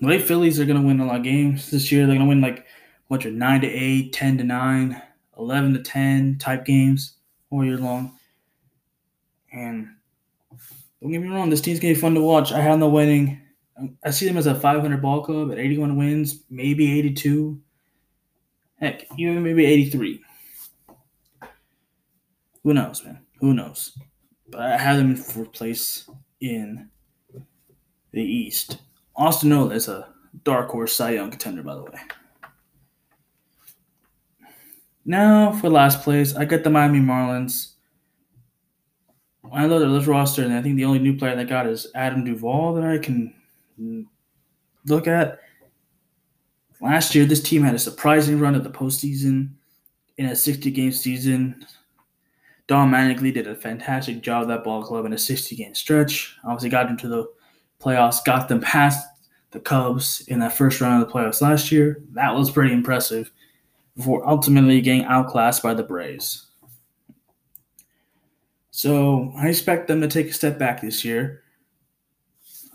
the 0.00 0.06
way 0.06 0.18
Phillies 0.18 0.60
are 0.60 0.64
going 0.64 0.80
to 0.80 0.86
win 0.86 1.00
a 1.00 1.06
lot 1.06 1.16
of 1.16 1.22
games 1.22 1.70
this 1.70 1.90
year, 1.90 2.06
they're 2.06 2.16
going 2.16 2.26
to 2.26 2.28
win 2.28 2.40
like 2.40 2.66
what, 3.08 3.24
9 3.24 3.60
to 3.60 3.66
8, 3.66 4.12
10 4.12 4.38
to 4.38 4.44
9, 4.44 5.02
11 5.38 5.74
to 5.74 5.80
10 5.80 6.38
type 6.38 6.64
games 6.64 7.14
all 7.50 7.64
year 7.64 7.78
long. 7.78 8.16
And 9.52 9.88
don't 11.00 11.10
get 11.10 11.20
me 11.20 11.28
wrong, 11.28 11.50
this 11.50 11.60
team's 11.60 11.80
gonna 11.80 11.94
be 11.94 12.00
fun 12.00 12.14
to 12.14 12.20
watch. 12.20 12.52
I 12.52 12.60
have 12.60 12.78
them 12.78 12.92
winning. 12.92 13.39
I 14.04 14.10
see 14.10 14.26
them 14.26 14.36
as 14.36 14.46
a 14.46 14.54
500 14.54 15.00
ball 15.00 15.22
club 15.22 15.50
at 15.52 15.58
81 15.58 15.96
wins, 15.96 16.44
maybe 16.50 16.98
82. 16.98 17.60
Heck, 18.76 19.06
even 19.18 19.42
maybe 19.42 19.64
83. 19.64 20.20
Who 22.62 22.74
knows, 22.74 23.04
man? 23.04 23.20
Who 23.40 23.54
knows? 23.54 23.96
But 24.48 24.60
I 24.60 24.78
have 24.78 24.96
them 24.96 25.10
in 25.10 25.16
fourth 25.16 25.52
place 25.52 26.08
in 26.40 26.90
the 28.12 28.22
East. 28.22 28.78
Austin 29.16 29.50
Nola 29.50 29.74
is 29.74 29.88
a 29.88 30.08
dark 30.44 30.70
horse 30.70 30.94
Cy 30.94 31.12
Young 31.12 31.30
contender, 31.30 31.62
by 31.62 31.74
the 31.74 31.82
way. 31.82 31.98
Now 35.04 35.52
for 35.52 35.68
last 35.68 36.02
place, 36.02 36.34
I 36.36 36.44
got 36.44 36.62
the 36.64 36.70
Miami 36.70 37.00
Marlins. 37.00 37.72
I 39.52 39.66
look 39.66 39.80
their 39.80 40.12
roster, 40.14 40.44
and 40.44 40.52
I 40.52 40.62
think 40.62 40.76
the 40.76 40.84
only 40.84 40.98
new 40.98 41.16
player 41.16 41.34
they 41.34 41.44
got 41.44 41.66
is 41.66 41.88
Adam 41.94 42.24
Duvall 42.24 42.74
that 42.74 42.84
I 42.84 42.98
can 42.98 43.34
look 44.86 45.06
at. 45.06 45.40
Last 46.80 47.14
year, 47.14 47.26
this 47.26 47.42
team 47.42 47.62
had 47.62 47.74
a 47.74 47.78
surprising 47.78 48.40
run 48.40 48.54
at 48.54 48.64
the 48.64 48.70
postseason 48.70 49.50
in 50.16 50.26
a 50.26 50.36
60 50.36 50.70
game 50.70 50.92
season. 50.92 51.66
Don 52.66 52.90
Mattingly 52.90 53.34
did 53.34 53.46
a 53.46 53.54
fantastic 53.54 54.22
job 54.22 54.42
of 54.42 54.48
that 54.48 54.64
ball 54.64 54.82
club 54.82 55.04
in 55.04 55.12
a 55.12 55.18
60 55.18 55.56
game 55.56 55.74
stretch. 55.74 56.36
Obviously, 56.44 56.70
got 56.70 56.88
into 56.88 57.08
the 57.08 57.30
playoffs, 57.80 58.24
got 58.24 58.48
them 58.48 58.60
past 58.60 59.06
the 59.50 59.60
Cubs 59.60 60.22
in 60.28 60.38
that 60.38 60.56
first 60.56 60.80
round 60.80 61.02
of 61.02 61.08
the 61.08 61.12
playoffs 61.12 61.42
last 61.42 61.72
year. 61.72 62.02
That 62.12 62.34
was 62.34 62.50
pretty 62.50 62.72
impressive 62.72 63.30
before 63.96 64.26
ultimately 64.26 64.80
getting 64.80 65.04
outclassed 65.04 65.62
by 65.62 65.74
the 65.74 65.82
Braves. 65.82 66.46
So 68.70 69.32
I 69.36 69.48
expect 69.48 69.88
them 69.88 70.00
to 70.00 70.08
take 70.08 70.28
a 70.28 70.32
step 70.32 70.58
back 70.58 70.80
this 70.80 71.04
year. 71.04 71.42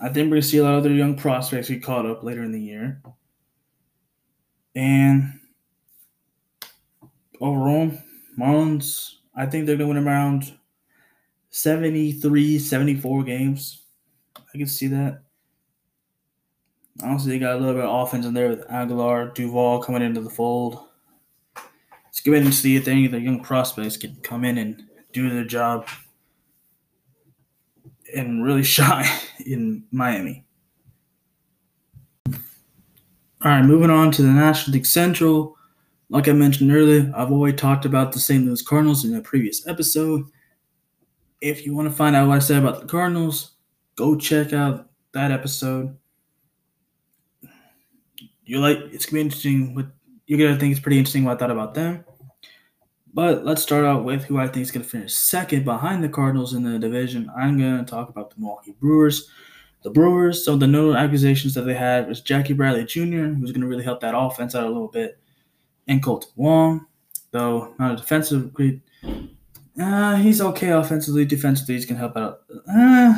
I 0.01 0.09
think 0.09 0.25
we're 0.25 0.35
going 0.35 0.41
to 0.41 0.47
see 0.47 0.57
a 0.57 0.63
lot 0.63 0.75
of 0.75 0.83
their 0.83 0.91
young 0.91 1.15
prospects 1.15 1.69
get 1.69 1.83
caught 1.83 2.05
up 2.05 2.23
later 2.23 2.43
in 2.43 2.51
the 2.51 2.59
year. 2.59 3.01
And 4.75 5.39
overall, 7.39 7.91
Marlins, 8.37 9.15
I 9.35 9.45
think 9.45 9.65
they're 9.65 9.77
going 9.77 9.89
to 9.89 9.95
win 9.95 10.07
around 10.07 10.53
73, 11.49 12.59
74 12.59 13.23
games. 13.23 13.83
I 14.35 14.57
can 14.57 14.67
see 14.67 14.87
that. 14.87 15.21
Honestly, 17.01 17.31
they 17.31 17.39
got 17.39 17.55
a 17.55 17.59
little 17.59 17.73
bit 17.73 17.85
of 17.85 18.07
offense 18.07 18.25
in 18.25 18.33
there 18.33 18.49
with 18.49 18.69
Aguilar, 18.69 19.31
Duvall 19.31 19.81
coming 19.81 20.01
into 20.01 20.21
the 20.21 20.29
fold. 20.29 20.79
It's 22.09 22.21
good 22.21 22.43
to 22.43 22.51
see 22.51 22.75
if 22.75 22.87
any 22.87 23.05
of 23.05 23.11
the 23.11 23.19
young 23.19 23.43
prospects 23.43 23.97
can 23.97 24.15
come 24.23 24.45
in 24.45 24.57
and 24.57 24.83
do 25.13 25.29
their 25.29 25.43
job 25.43 25.87
and 28.15 28.43
really 28.43 28.63
shine 28.77 29.05
in 29.45 29.83
Miami. 29.91 30.45
All 33.45 33.51
right, 33.51 33.63
moving 33.63 33.91
on 33.91 34.11
to 34.13 34.23
the 34.23 34.29
National 34.29 34.73
League 34.73 34.87
Central. 34.87 35.55
Like 36.09 36.27
I 36.27 36.31
mentioned 36.31 36.71
earlier, 36.71 37.11
I've 37.15 37.31
already 37.31 37.55
talked 37.55 37.85
about 37.85 38.11
the 38.11 38.19
St. 38.19 38.43
Louis 38.43 38.61
Cardinals 38.61 39.05
in 39.05 39.15
a 39.15 39.21
previous 39.21 39.67
episode. 39.67 40.25
If 41.41 41.65
you 41.65 41.75
want 41.75 41.89
to 41.89 41.95
find 41.95 42.15
out 42.15 42.27
what 42.27 42.37
I 42.37 42.39
said 42.39 42.57
about 42.63 42.79
the 42.79 42.87
Cardinals, 42.87 43.51
go 43.95 44.17
check 44.17 44.53
out 44.53 44.89
that 45.11 45.31
episode. 45.31 45.95
You 48.45 48.59
like 48.59 48.77
it's 48.91 49.05
gonna 49.05 49.17
be 49.17 49.21
interesting. 49.21 49.75
What 49.75 49.87
you're 50.25 50.39
gonna 50.39 50.59
think 50.59 50.71
it's 50.71 50.79
pretty 50.79 50.97
interesting 50.97 51.23
what 51.23 51.35
I 51.35 51.39
thought 51.39 51.51
about 51.51 51.73
them. 51.73 52.03
But 53.15 53.45
let's 53.45 53.63
start 53.63 53.85
out 53.85 54.03
with 54.03 54.25
who 54.25 54.37
I 54.37 54.47
think 54.47 54.63
is 54.63 54.71
gonna 54.71 54.85
finish 54.85 55.13
second 55.13 55.65
behind 55.65 56.03
the 56.03 56.09
Cardinals 56.09 56.53
in 56.53 56.61
the 56.61 56.77
division. 56.77 57.31
I'm 57.35 57.57
gonna 57.57 57.85
talk 57.85 58.09
about 58.09 58.29
the 58.29 58.39
Milwaukee 58.39 58.75
Brewers. 58.79 59.29
The 59.85 59.91
Brewers, 59.91 60.47
of 60.47 60.59
the 60.59 60.65
notable 60.65 60.97
accusations 60.97 61.53
that 61.53 61.61
they 61.61 61.75
had 61.75 62.07
was 62.07 62.19
Jackie 62.19 62.53
Bradley 62.53 62.85
Jr., 62.85 63.35
who's 63.35 63.51
going 63.51 63.61
to 63.61 63.67
really 63.67 63.83
help 63.83 63.99
that 63.99 64.17
offense 64.17 64.55
out 64.55 64.63
a 64.63 64.67
little 64.67 64.87
bit, 64.87 65.19
and 65.87 66.01
Kolten 66.03 66.31
Wong, 66.35 66.87
though 67.29 67.75
not 67.77 67.93
a 67.93 67.95
defensive 67.95 68.51
great. 68.51 68.81
Uh, 69.79 70.15
he's 70.15 70.41
okay 70.41 70.71
offensively. 70.71 71.23
Defensively, 71.23 71.75
he's 71.75 71.85
going 71.85 71.97
to 71.97 71.99
help 71.99 72.17
out. 72.17 72.41
Uh, 72.67 73.13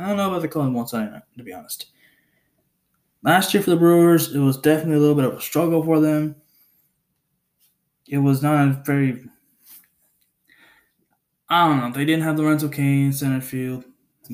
I 0.00 0.08
don't 0.08 0.16
know 0.16 0.28
about 0.28 0.40
the 0.40 0.48
Kolten 0.48 0.72
Wong 0.72 0.86
side, 0.86 1.20
to 1.36 1.44
be 1.44 1.52
honest. 1.52 1.90
Last 3.22 3.52
year 3.52 3.62
for 3.62 3.68
the 3.68 3.76
Brewers, 3.76 4.34
it 4.34 4.38
was 4.38 4.56
definitely 4.56 4.96
a 4.96 5.00
little 5.00 5.14
bit 5.14 5.26
of 5.26 5.34
a 5.34 5.42
struggle 5.42 5.84
for 5.84 6.00
them. 6.00 6.36
It 8.12 8.18
was 8.18 8.42
not 8.42 8.68
a 8.68 8.82
very. 8.84 9.24
I 11.48 11.66
don't 11.66 11.80
know. 11.80 11.90
They 11.90 12.04
didn't 12.04 12.24
have 12.24 12.38
Lorenzo 12.38 12.68
Cain 12.68 13.06
in 13.06 13.12
center 13.14 13.40
field 13.40 13.86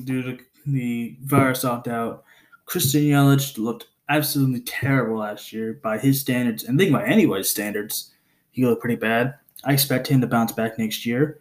due 0.03 0.21
to 0.21 0.37
the 0.65 1.15
virus 1.23 1.63
opt 1.63 1.87
out. 1.87 2.25
Christian 2.65 3.03
Yelich 3.03 3.57
looked 3.57 3.87
absolutely 4.09 4.59
terrible 4.61 5.19
last 5.19 5.53
year 5.53 5.79
by 5.81 5.97
his 5.97 6.19
standards, 6.19 6.65
and 6.65 6.77
I 6.77 6.83
think 6.83 6.93
by 6.93 7.05
anybody's 7.05 7.49
standards, 7.49 8.13
he 8.51 8.65
looked 8.65 8.81
pretty 8.81 8.97
bad. 8.97 9.35
I 9.63 9.71
expect 9.71 10.07
him 10.07 10.19
to 10.19 10.27
bounce 10.27 10.51
back 10.51 10.77
next 10.77 11.05
year. 11.05 11.39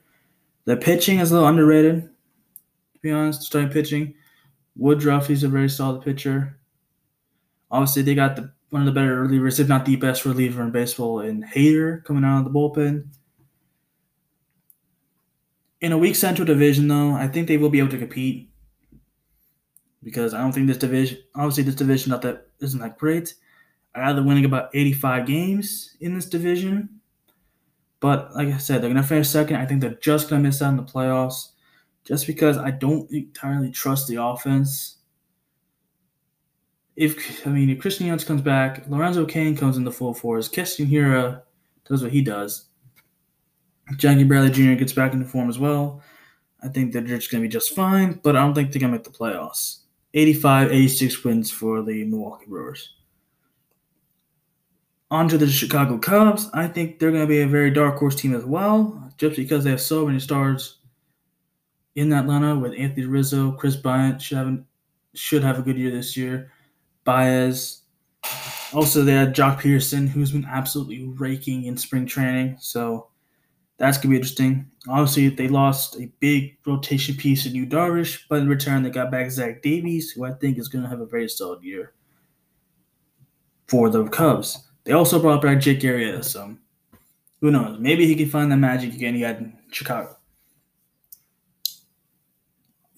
The 0.65 0.77
pitching 0.77 1.19
is 1.19 1.33
a 1.33 1.35
little 1.35 1.49
underrated, 1.49 2.03
to 2.03 3.01
be 3.01 3.11
honest. 3.11 3.43
Starting 3.43 3.71
pitching, 3.71 4.15
Woodruff 4.77 5.29
is 5.29 5.43
a 5.43 5.49
very 5.49 5.69
solid 5.69 6.03
pitcher. 6.03 6.57
Obviously, 7.69 8.03
they 8.03 8.15
got 8.15 8.37
the 8.37 8.53
one 8.71 8.83
of 8.83 8.87
the 8.87 8.93
better 8.93 9.25
relievers, 9.25 9.59
if 9.59 9.69
not 9.69 9.85
the 9.85 9.97
best 9.97 10.25
reliever 10.25 10.63
in 10.63 10.71
baseball, 10.71 11.21
in 11.21 11.43
Hader 11.43 12.05
coming 12.05 12.25
out 12.25 12.39
of 12.39 12.45
the 12.45 12.51
bullpen. 12.51 13.07
In 15.81 15.93
a 15.93 15.99
weak 15.99 16.17
Central 16.17 16.47
Division, 16.47 16.89
though, 16.89 17.13
I 17.13 17.29
think 17.29 17.49
they 17.49 17.57
will 17.57 17.71
be 17.71 17.79
able 17.79 17.91
to 17.91 17.99
compete 17.99 18.51
because 20.03 20.35
I 20.35 20.41
don't 20.41 20.53
think 20.53 20.67
this 20.67 20.77
division, 20.77 21.19
obviously, 21.35 21.65
this 21.65 21.75
division 21.75 22.11
not 22.11 22.23
that 22.23 22.49
isn't 22.61 22.81
that 22.81 22.99
great. 22.99 23.35
I 23.95 24.05
have 24.05 24.17
them 24.17 24.27
winning 24.27 24.45
about 24.45 24.71
85 24.75 25.27
games 25.27 25.97
in 26.01 26.15
this 26.15 26.27
division. 26.27 27.01
But 28.01 28.35
like 28.35 28.49
I 28.49 28.59
said, 28.59 28.81
they're 28.81 28.91
going 28.91 29.03
to 29.03 29.09
finish 29.09 29.29
second. 29.29 29.57
I 29.57 29.67
think 29.67 29.81
they're 29.81 29.95
just 29.95 30.29
going 30.29 30.43
to 30.43 30.49
miss 30.49 30.63
out 30.63 30.71
in 30.71 30.77
the 30.77 30.85
playoffs 30.85 31.49
just 32.05 32.27
because 32.27 32.57
I 32.57 32.71
don't 32.71 33.11
entirely 33.11 33.71
trust 33.71 34.07
the 34.07 34.23
offense. 34.23 34.98
If 36.99 37.47
I 37.47 37.51
mean, 37.51 37.71
if 37.71 37.79
Christian 37.79 38.09
Yelich 38.09 38.27
comes 38.27 38.43
back, 38.43 38.83
Lorenzo 38.89 39.25
Cain 39.25 39.57
comes 39.57 39.77
in 39.77 39.85
the 39.85 39.93
full 39.93 40.13
force, 40.13 40.49
Keston 40.49 40.89
Hiura 40.89 41.43
does 41.89 42.03
what 42.03 42.11
he 42.11 42.23
does. 42.23 42.65
Jackie 43.97 44.25
Bradley 44.25 44.51
Jr. 44.51 44.75
gets 44.77 44.93
back 44.93 45.13
into 45.13 45.25
form 45.25 45.49
as 45.49 45.61
well. 45.61 46.03
I 46.61 46.67
think 46.67 46.93
they're 46.93 47.03
just 47.03 47.31
going 47.31 47.41
to 47.41 47.49
be 47.49 47.53
just 47.53 47.73
fine, 47.73 48.19
but 48.25 48.35
I 48.35 48.41
don't 48.41 48.53
think 48.53 48.73
they're 48.73 48.81
going 48.81 48.93
to 48.93 48.99
make 48.99 49.05
the 49.05 49.11
playoffs. 49.11 49.83
85 50.13 50.73
86 50.73 51.23
wins 51.23 51.53
for 51.53 51.83
the 51.83 52.03
Milwaukee 52.05 52.47
Brewers. 52.49 52.97
On 55.13 55.29
to 55.29 55.39
the 55.39 55.47
Chicago 55.47 55.99
Cubs. 55.99 56.51
I 56.53 56.67
think 56.67 56.99
they're 56.99 57.13
going 57.13 57.23
to 57.23 57.29
be 57.29 57.43
a 57.43 57.47
very 57.47 57.71
dark 57.71 57.97
horse 57.97 58.17
team 58.17 58.35
as 58.35 58.45
well, 58.45 59.09
just 59.19 59.37
because 59.37 59.63
they 59.63 59.71
have 59.71 59.81
so 59.81 60.05
many 60.05 60.19
stars 60.19 60.79
in 61.95 62.09
that 62.09 62.27
lineup 62.27 62.61
with 62.61 62.75
Anthony 62.77 63.07
Rizzo, 63.07 63.53
Kris 63.53 63.77
Bryant 63.77 64.21
should 64.21 64.39
have, 64.39 64.59
should 65.15 65.45
have 65.45 65.61
a 65.61 65.63
good 65.63 65.79
year 65.79 65.93
this 65.93 66.17
year. 66.17 66.51
Baez. 67.09 67.85
Also, 68.75 69.03
they 69.03 69.15
had 69.15 69.35
Joc 69.35 69.63
Pederson, 69.63 70.07
who's 70.07 70.33
been 70.33 70.45
absolutely 70.45 71.09
raking 71.17 71.65
in 71.65 71.75
spring 71.79 72.05
training. 72.05 72.59
So 72.61 73.09
that's 73.79 73.97
going 73.97 74.03
to 74.03 74.09
be 74.09 74.17
interesting. 74.17 74.71
Obviously, 74.87 75.31
they 75.31 75.49
lost 75.49 75.97
a 75.97 76.13
big 76.21 76.59
rotation 76.67 77.17
piece 77.17 77.47
in 77.47 77.55
Yu 77.55 77.65
Darvish, 77.65 78.25
but 78.29 78.41
in 78.41 78.49
return, 78.49 78.83
they 78.83 78.91
got 78.91 79.11
back 79.11 79.31
Zach 79.31 79.63
Davies, 79.63 80.11
who 80.11 80.27
I 80.27 80.33
think 80.33 80.59
is 80.59 80.69
going 80.69 80.85
to 80.85 80.91
have 80.91 81.01
a 81.01 81.07
very 81.07 81.31
solid 81.31 81.63
year 81.63 81.95
for 83.69 83.89
the 83.89 84.07
Cubs. 84.09 84.69
They 84.85 84.93
also 84.93 85.19
brought 85.19 85.41
back 85.41 85.61
Jake 85.61 85.81
Arrieta, 85.81 86.23
so 86.23 86.57
who 87.41 87.51
knows? 87.51 87.79
Maybe 87.81 88.07
he 88.07 88.17
can 88.17 88.29
find 88.29 88.53
the 88.53 88.57
magic 88.59 88.93
again 88.93 89.15
he 89.15 89.23
had 89.23 89.39
in 89.39 89.57
Chicago. 89.71 90.15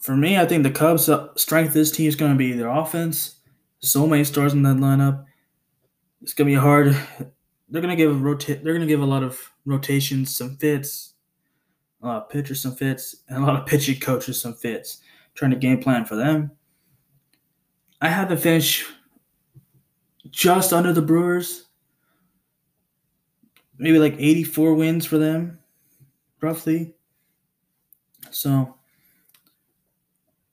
For 0.01 0.17
me, 0.17 0.37
I 0.37 0.47
think 0.47 0.65
the 0.65 0.73
Cubs' 0.73 1.09
strength 1.37 1.75
this 1.75 1.93
team 1.93 2.09
is 2.09 2.17
going 2.17 2.33
to 2.33 2.39
be 2.39 2.55
their 2.55 2.71
offense. 2.71 3.37
So 3.81 4.07
many 4.07 4.25
stars 4.25 4.53
in 4.53 4.63
that 4.65 4.77
lineup. 4.77 5.25
It's 6.23 6.35
to 6.47 6.53
be 6.55 6.55
hard. 6.55 6.97
They're 7.69 7.83
to 7.97 7.97
give 7.97 8.23
rota- 8.23 8.61
They're 8.63 8.79
to 8.79 8.87
give 8.87 9.01
a 9.01 9.07
lot 9.07 9.23
of 9.23 9.39
rotations 9.65 10.37
some 10.37 10.57
fits, 10.57 11.15
a 12.03 12.07
lot 12.07 12.23
of 12.25 12.29
pitchers 12.29 12.63
some 12.63 12.75
fits, 12.75 13.17
and 13.29 13.43
a 13.43 13.47
lot 13.47 13.57
of 13.61 13.67
pitching 13.67 14.01
coaches 14.01 14.41
some 14.41 14.55
fits. 14.55 14.99
Trying 15.35 15.53
to 15.53 15.57
game 15.57 15.81
plan 15.81 16.05
for 16.05 16.17
them. 16.17 16.51
I 18.01 18.09
have 18.09 18.29
to 18.29 18.37
finish 18.37 18.85
just 20.31 20.73
under 20.73 20.93
the 20.93 21.03
Brewers. 21.03 21.67
Maybe 23.79 23.99
like 23.99 24.17
84 24.19 24.75
wins 24.75 25.07
for 25.07 25.17
them, 25.17 25.59
roughly. 26.43 26.95
So, 28.31 28.77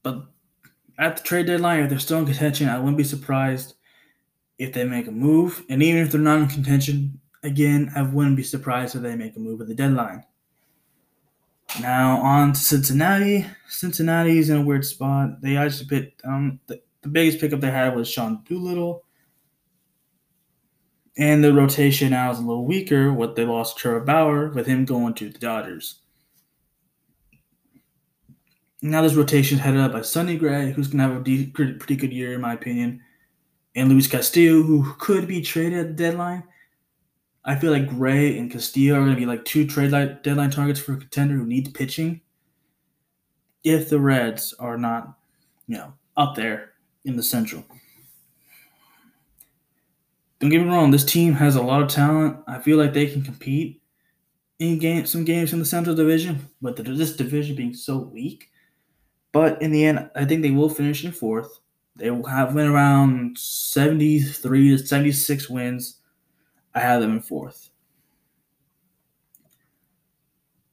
but 0.03 0.27
at 0.97 1.17
the 1.17 1.23
trade 1.23 1.47
deadline, 1.47 1.81
if 1.81 1.89
they're 1.89 1.99
still 1.99 2.19
in 2.19 2.25
contention, 2.25 2.69
I 2.69 2.79
wouldn't 2.79 2.97
be 2.97 3.03
surprised 3.03 3.75
if 4.57 4.73
they 4.73 4.83
make 4.83 5.07
a 5.07 5.11
move. 5.11 5.63
And 5.69 5.83
even 5.83 6.01
if 6.01 6.11
they're 6.11 6.21
not 6.21 6.41
in 6.41 6.47
contention, 6.47 7.19
again, 7.43 7.91
I 7.95 8.01
wouldn't 8.01 8.37
be 8.37 8.43
surprised 8.43 8.95
if 8.95 9.01
they 9.01 9.15
make 9.15 9.35
a 9.35 9.39
move 9.39 9.61
at 9.61 9.67
the 9.67 9.75
deadline. 9.75 10.23
Now 11.81 12.17
on 12.21 12.53
to 12.53 12.59
Cincinnati. 12.59 13.45
Cincinnati 13.67 14.39
is 14.39 14.49
in 14.49 14.57
a 14.57 14.61
weird 14.61 14.85
spot. 14.85 15.41
They 15.41 15.57
actually 15.57 15.87
picked 15.87 16.25
um 16.25 16.59
the, 16.67 16.81
the 17.01 17.09
biggest 17.09 17.39
pickup 17.39 17.59
they 17.59 17.71
had 17.71 17.95
was 17.95 18.09
Sean 18.09 18.41
Doolittle. 18.45 19.03
And 21.17 21.43
the 21.43 21.53
rotation 21.53 22.11
now 22.11 22.31
is 22.31 22.39
a 22.39 22.41
little 22.41 22.65
weaker. 22.65 23.11
What 23.11 23.35
they 23.35 23.45
lost 23.45 23.77
Trevor 23.77 24.01
Bauer 24.01 24.49
with 24.49 24.67
him 24.67 24.85
going 24.85 25.13
to 25.15 25.29
the 25.29 25.39
Dodgers. 25.39 26.01
Now 28.81 29.01
this 29.01 29.15
rotation 29.15 29.57
is 29.57 29.63
headed 29.63 29.79
up 29.79 29.91
by 29.91 30.01
Sonny 30.01 30.37
Gray, 30.37 30.71
who's 30.71 30.87
gonna 30.87 31.03
have 31.03 31.21
a 31.21 31.23
de- 31.23 31.47
pretty 31.47 31.95
good 31.95 32.13
year 32.13 32.33
in 32.33 32.41
my 32.41 32.53
opinion, 32.53 33.01
and 33.75 33.89
Luis 33.89 34.07
Castillo, 34.07 34.61
who 34.63 34.93
could 34.99 35.27
be 35.27 35.41
traded 35.41 35.79
at 35.79 35.87
the 35.87 35.93
deadline. 35.93 36.43
I 37.47 37.55
feel 37.55 37.71
like 37.71 37.87
Gray 37.87 38.37
and 38.37 38.51
Castillo 38.51 38.95
are 38.95 39.03
going 39.03 39.15
to 39.15 39.19
be 39.19 39.25
like 39.25 39.45
two 39.45 39.65
trade 39.65 39.91
deadline 40.21 40.51
targets 40.51 40.81
for 40.81 40.93
a 40.93 40.97
contender 40.97 41.35
who 41.35 41.45
needs 41.45 41.69
pitching. 41.69 42.19
If 43.63 43.89
the 43.89 43.99
Reds 43.99 44.53
are 44.59 44.77
not, 44.77 45.17
you 45.65 45.77
know, 45.77 45.93
up 46.17 46.35
there 46.35 46.73
in 47.05 47.15
the 47.15 47.23
Central. 47.23 47.63
Don't 50.39 50.49
get 50.49 50.61
me 50.61 50.67
wrong, 50.67 50.91
this 50.91 51.05
team 51.05 51.33
has 51.33 51.55
a 51.55 51.61
lot 51.61 51.81
of 51.81 51.87
talent. 51.87 52.37
I 52.47 52.59
feel 52.59 52.77
like 52.77 52.93
they 52.93 53.07
can 53.07 53.23
compete 53.23 53.81
in 54.59 54.77
game 54.77 55.05
some 55.05 55.23
games 55.23 55.53
in 55.53 55.59
the 55.59 55.65
Central 55.65 55.95
Division, 55.95 56.49
but 56.61 56.75
this 56.75 57.15
division 57.15 57.55
being 57.55 57.73
so 57.73 57.97
weak. 57.97 58.49
But 59.31 59.61
in 59.61 59.71
the 59.71 59.85
end, 59.85 60.09
I 60.15 60.25
think 60.25 60.41
they 60.41 60.51
will 60.51 60.69
finish 60.69 61.03
in 61.03 61.11
fourth. 61.11 61.59
They 61.95 62.11
will 62.11 62.25
have 62.25 62.53
win 62.53 62.67
around 62.67 63.37
73 63.37 64.69
to 64.69 64.77
76 64.77 65.49
wins 65.49 65.99
I 66.73 66.79
have 66.79 67.01
them 67.01 67.13
in 67.13 67.21
fourth. 67.21 67.69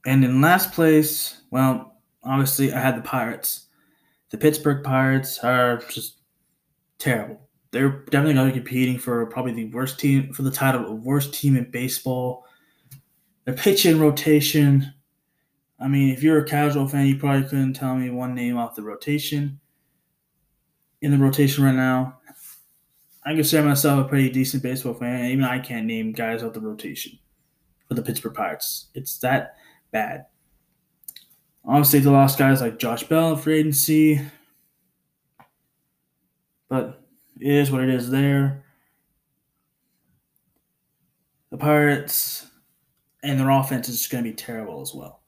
And 0.06 0.25
in 0.25 0.40
last 0.40 0.73
place, 0.73 1.40
well, 1.50 1.96
obviously 2.23 2.73
I 2.73 2.78
had 2.78 2.96
the 2.96 3.02
Pirates. 3.02 3.68
The 4.30 4.38
Pittsburgh 4.38 4.84
Pirates 4.84 5.38
are 5.38 5.78
just 5.88 6.18
terrible. 6.99 7.40
They're 7.70 8.04
definitely 8.11 8.34
going 8.34 8.49
to 8.49 8.54
be 8.54 8.61
competing 8.61 8.99
for 8.99 9.26
probably 9.26 9.52
the 9.52 9.70
worst 9.73 9.99
team 9.99 10.32
for 10.32 10.42
the 10.42 10.50
title 10.50 10.92
of 10.92 11.02
worst 11.02 11.34
team 11.34 11.56
in 11.56 11.70
baseball. 11.70 12.44
Their 13.46 13.54
pitching 13.54 13.99
rotation. 13.99 14.93
I 15.81 15.88
mean, 15.88 16.11
if 16.11 16.23
you're 16.23 16.38
a 16.38 16.45
casual 16.45 16.87
fan, 16.88 17.07
you 17.07 17.16
probably 17.16 17.49
couldn't 17.49 17.75
tell 17.75 17.97
me 17.97 18.11
one 18.11 18.35
name 18.35 18.57
off 18.57 18.76
the 18.76 18.83
rotation. 18.83 19.61
In 21.02 21.11
the 21.11 21.19
rotation 21.19 21.64
right 21.64 21.75
now, 21.75 22.19
I 23.25 23.35
consider 23.35 23.66
myself 23.66 24.04
a 24.04 24.09
pretty 24.09 24.31
decent 24.31 24.62
baseball 24.62 24.95
fan. 24.95 25.31
Even 25.31 25.45
I 25.45 25.59
can't 25.59 25.87
name 25.87 26.12
guys 26.12 26.43
off 26.43 26.52
the 26.52 26.61
rotation 26.61 27.19
for 27.88 27.95
the 27.95 28.02
Pittsburgh 28.02 28.35
Pirates. 28.35 28.88
It's 28.95 29.19
that 29.19 29.57
bad. 29.90 30.26
Obviously, 31.66 32.00
they 32.00 32.11
lost 32.11 32.38
guys 32.38 32.61
like 32.61 32.78
Josh 32.78 33.04
Bell 33.04 33.37
for 33.37 33.50
agency, 33.50 34.21
but 36.69 37.02
it 37.40 37.50
is 37.50 37.71
what 37.71 37.83
it 37.83 37.88
is 37.88 38.11
there. 38.11 38.64
The 41.50 41.57
Pirates 41.57 42.47
and 43.23 43.40
their 43.40 43.50
offense 43.50 43.88
is 43.88 44.07
going 44.07 44.25
to 44.25 44.31
be 44.31 44.37
terrible 44.37 44.83
as 44.83 44.93
well. 44.95 45.24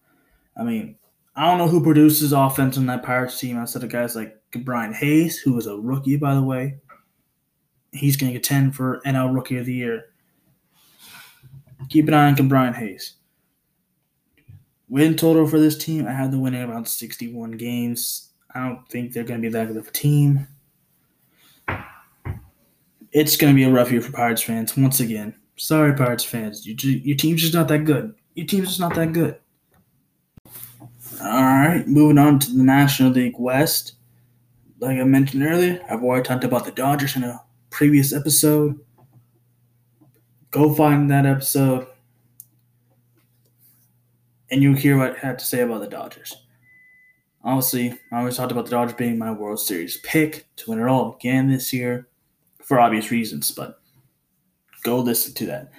I 0.59 0.63
mean, 0.63 0.97
I 1.35 1.47
don't 1.47 1.59
know 1.59 1.69
who 1.69 1.83
produces 1.83 2.33
offense 2.33 2.79
on 2.79 2.87
that 2.87 3.03
Pirates 3.03 3.39
team 3.39 3.59
outside 3.59 3.85
of 3.85 3.91
guys 3.91 4.17
like 4.17 4.37
Brian 4.65 4.95
Hayes, 4.95 5.39
who 5.39 5.53
was 5.53 5.67
a 5.67 5.77
rookie, 5.77 6.17
by 6.17 6.35
the 6.35 6.43
way. 6.43 6.79
He's 7.93 8.17
going 8.17 8.33
to 8.33 8.39
get 8.39 8.45
10 8.45 8.73
for 8.73 9.01
NL 9.07 9.35
Rookie 9.35 9.59
of 9.59 9.67
the 9.67 9.75
Year. 9.75 10.07
Keep 11.91 12.09
an 12.09 12.15
eye 12.15 12.33
on 12.33 12.49
Brian 12.49 12.75
Hayes. 12.75 13.15
Win 14.89 15.17
total 15.17 15.47
for 15.47 15.59
this 15.59 15.77
team, 15.77 16.07
I 16.07 16.13
have 16.13 16.31
them 16.31 16.41
winning 16.41 16.63
around 16.63 16.87
61 16.87 17.53
games. 17.53 18.31
I 18.55 18.67
don't 18.67 18.89
think 18.89 19.13
they're 19.13 19.25
going 19.25 19.43
to 19.43 19.49
be 19.49 19.53
that 19.53 19.69
good 19.69 19.77
of 19.77 19.89
a 19.89 19.91
team. 19.91 20.47
It's 23.13 23.37
going 23.37 23.53
to 23.53 23.57
be 23.57 23.65
a 23.65 23.71
rough 23.71 23.91
year 23.91 24.01
for 24.01 24.13
Pirates 24.13 24.43
fans 24.43 24.77
once 24.77 25.01
again. 25.01 25.35
Sorry, 25.57 25.95
Pirates 25.95 26.25
fans. 26.25 26.67
You, 26.67 26.75
your 26.75 27.17
team's 27.17 27.43
just 27.43 27.55
not 27.55 27.69
that 27.69 27.85
good. 27.85 28.15
Your 28.35 28.47
team's 28.47 28.69
just 28.69 28.81
not 28.81 28.95
that 28.95 29.13
good. 29.13 29.39
All 31.21 31.43
right, 31.43 31.87
moving 31.87 32.19
on 32.19 32.39
to 32.41 32.53
the 32.53 32.63
National 32.63 33.11
League 33.11 33.39
West. 33.39 33.95
Like 34.79 34.99
I 34.99 35.05
mentioned 35.05 35.43
earlier, 35.43 35.81
I've 35.91 36.03
already 36.03 36.23
talked 36.23 36.45
about 36.45 36.65
the 36.65 36.73
Dodgers 36.73 37.17
in 37.17 37.25
a 37.25 37.43
previous 37.71 38.13
episode. 38.13 38.79
Go 40.51 40.75
find 40.75 41.11
that 41.11 41.27
episode 41.27 41.87
and 44.51 44.63
you'll 44.63 44.75
hear 44.75 44.97
what 44.97 45.17
I 45.17 45.19
had 45.19 45.39
to 45.39 45.45
say 45.45 45.61
about 45.61 45.81
the 45.81 45.89
Dodgers. 45.89 46.35
Obviously, 47.45 47.99
I 48.13 48.19
always 48.19 48.37
talked 48.37 48.53
about 48.53 48.65
the 48.67 48.73
Dodgers 48.73 48.97
being 48.97 49.19
my 49.19 49.33
World 49.33 49.61
Series 49.61 49.99
pick 49.99 50.47
to 50.57 50.71
win 50.71 50.81
it 50.81 50.87
all 50.87 51.15
again 51.15 51.49
this 51.49 51.73
year 51.73 52.09
for 52.63 52.81
obvious 52.81 53.11
reasons, 53.11 53.51
but 53.53 53.81
go 54.83 54.99
listen 54.99 55.35
to 55.35 55.47
that. 55.47 55.71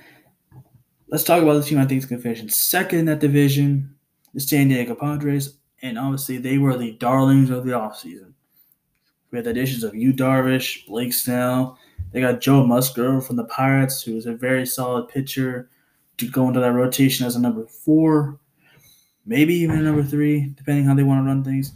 Let's 1.10 1.24
talk 1.24 1.42
about 1.42 1.54
the 1.54 1.64
team 1.64 1.80
I 1.80 1.86
think 1.86 2.00
is 2.00 2.06
going 2.06 2.20
to 2.20 2.24
finish 2.24 2.42
in 2.42 2.50
second 2.50 3.00
in 3.00 3.06
that 3.06 3.20
division, 3.20 3.96
the 4.34 4.40
San 4.40 4.68
Diego 4.68 4.96
Padres, 4.96 5.58
and 5.82 5.98
obviously 5.98 6.38
they 6.38 6.58
were 6.58 6.78
the 6.78 6.94
darlings 6.94 7.50
of 7.50 7.66
the 7.66 7.72
offseason. 7.72 8.34
We 9.32 9.38
had 9.38 9.46
the 9.46 9.52
additions 9.52 9.84
of 9.84 9.96
Yu 9.96 10.14
Darvish, 10.14 10.86
Blake 10.88 11.14
Snell. 11.14 11.78
They 12.12 12.22
got 12.22 12.42
Joe 12.42 12.66
Musgrove 12.66 13.26
from 13.26 13.36
the 13.36 13.46
Pirates, 13.46 14.02
who 14.02 14.16
is 14.16 14.26
a 14.26 14.34
very 14.34 14.66
solid 14.66 15.10
pitcher 15.10 15.70
to 16.18 16.28
go 16.28 16.48
into 16.48 16.60
that 16.60 16.72
rotation 16.72 17.26
as 17.26 17.36
a 17.36 17.42
number 17.42 17.66
four 17.66 18.40
maybe 19.28 19.54
even 19.54 19.78
a 19.78 19.84
number 19.84 20.02
three, 20.02 20.54
depending 20.56 20.86
how 20.86 20.96
they 20.96 21.04
want 21.04 21.20
to 21.24 21.28
run 21.28 21.44
things. 21.44 21.74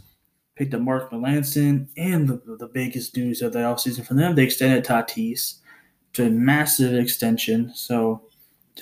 Picked 0.56 0.74
up 0.74 0.80
Mark 0.80 1.10
Melancon, 1.12 1.86
and 1.96 2.28
the, 2.28 2.56
the 2.58 2.66
biggest 2.66 3.16
news 3.16 3.42
of 3.42 3.52
the 3.52 3.60
offseason 3.60 4.04
for 4.04 4.14
them, 4.14 4.34
they 4.34 4.44
extended 4.44 4.84
Tatis 4.84 5.58
to 6.14 6.26
a 6.26 6.30
massive 6.30 6.94
extension. 6.94 7.72
So 7.74 8.22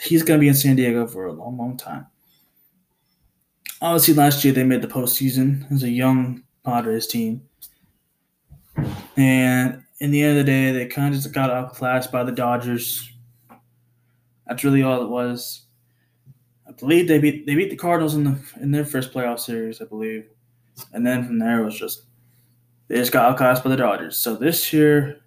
he's 0.02 0.22
going 0.22 0.38
to 0.38 0.40
be 0.40 0.48
in 0.48 0.54
San 0.54 0.76
Diego 0.76 1.06
for 1.06 1.26
a 1.26 1.32
long, 1.32 1.58
long 1.58 1.76
time. 1.76 2.06
Obviously, 3.80 4.14
last 4.14 4.44
year 4.44 4.52
they 4.52 4.64
made 4.64 4.82
the 4.82 4.88
postseason 4.88 5.70
as 5.72 5.82
a 5.82 5.90
young 5.90 6.42
Padres 6.64 7.06
team. 7.06 7.42
And 9.16 9.82
in 10.00 10.10
the 10.10 10.22
end 10.22 10.38
of 10.38 10.44
the 10.44 10.50
day, 10.50 10.72
they 10.72 10.86
kind 10.86 11.14
of 11.14 11.20
just 11.20 11.34
got 11.34 11.50
outclassed 11.50 12.12
by 12.12 12.24
the 12.24 12.32
Dodgers. 12.32 13.10
That's 14.46 14.64
really 14.64 14.82
all 14.82 15.02
it 15.02 15.08
was. 15.08 15.62
I 16.68 16.72
believe 16.72 17.08
they 17.08 17.18
beat 17.18 17.46
they 17.46 17.54
beat 17.54 17.70
the 17.70 17.76
Cardinals 17.76 18.14
in 18.14 18.24
the 18.24 18.38
in 18.60 18.70
their 18.70 18.84
first 18.84 19.12
playoff 19.12 19.40
series, 19.40 19.80
I 19.80 19.84
believe, 19.84 20.28
and 20.92 21.06
then 21.06 21.26
from 21.26 21.38
there 21.38 21.60
it 21.60 21.64
was 21.64 21.78
just 21.78 22.02
they 22.88 22.96
just 22.96 23.12
got 23.12 23.30
outclassed 23.30 23.64
by 23.64 23.70
the 23.70 23.76
Dodgers. 23.76 24.16
So 24.16 24.36
this 24.36 24.72
year, 24.72 25.20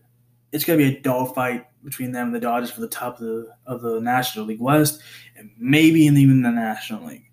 it's 0.51 0.63
gonna 0.63 0.77
be 0.77 0.95
a 0.95 0.99
dogfight 1.01 1.65
between 1.83 2.11
them 2.11 2.27
and 2.27 2.35
the 2.35 2.39
Dodgers 2.39 2.71
for 2.71 2.81
the 2.81 2.87
top 2.87 3.19
of 3.19 3.25
the 3.25 3.49
of 3.65 3.81
the 3.81 3.99
National 3.99 4.45
League 4.45 4.61
West, 4.61 5.01
and 5.35 5.51
maybe 5.57 6.01
even 6.01 6.41
the 6.41 6.51
National 6.51 7.05
League. 7.05 7.29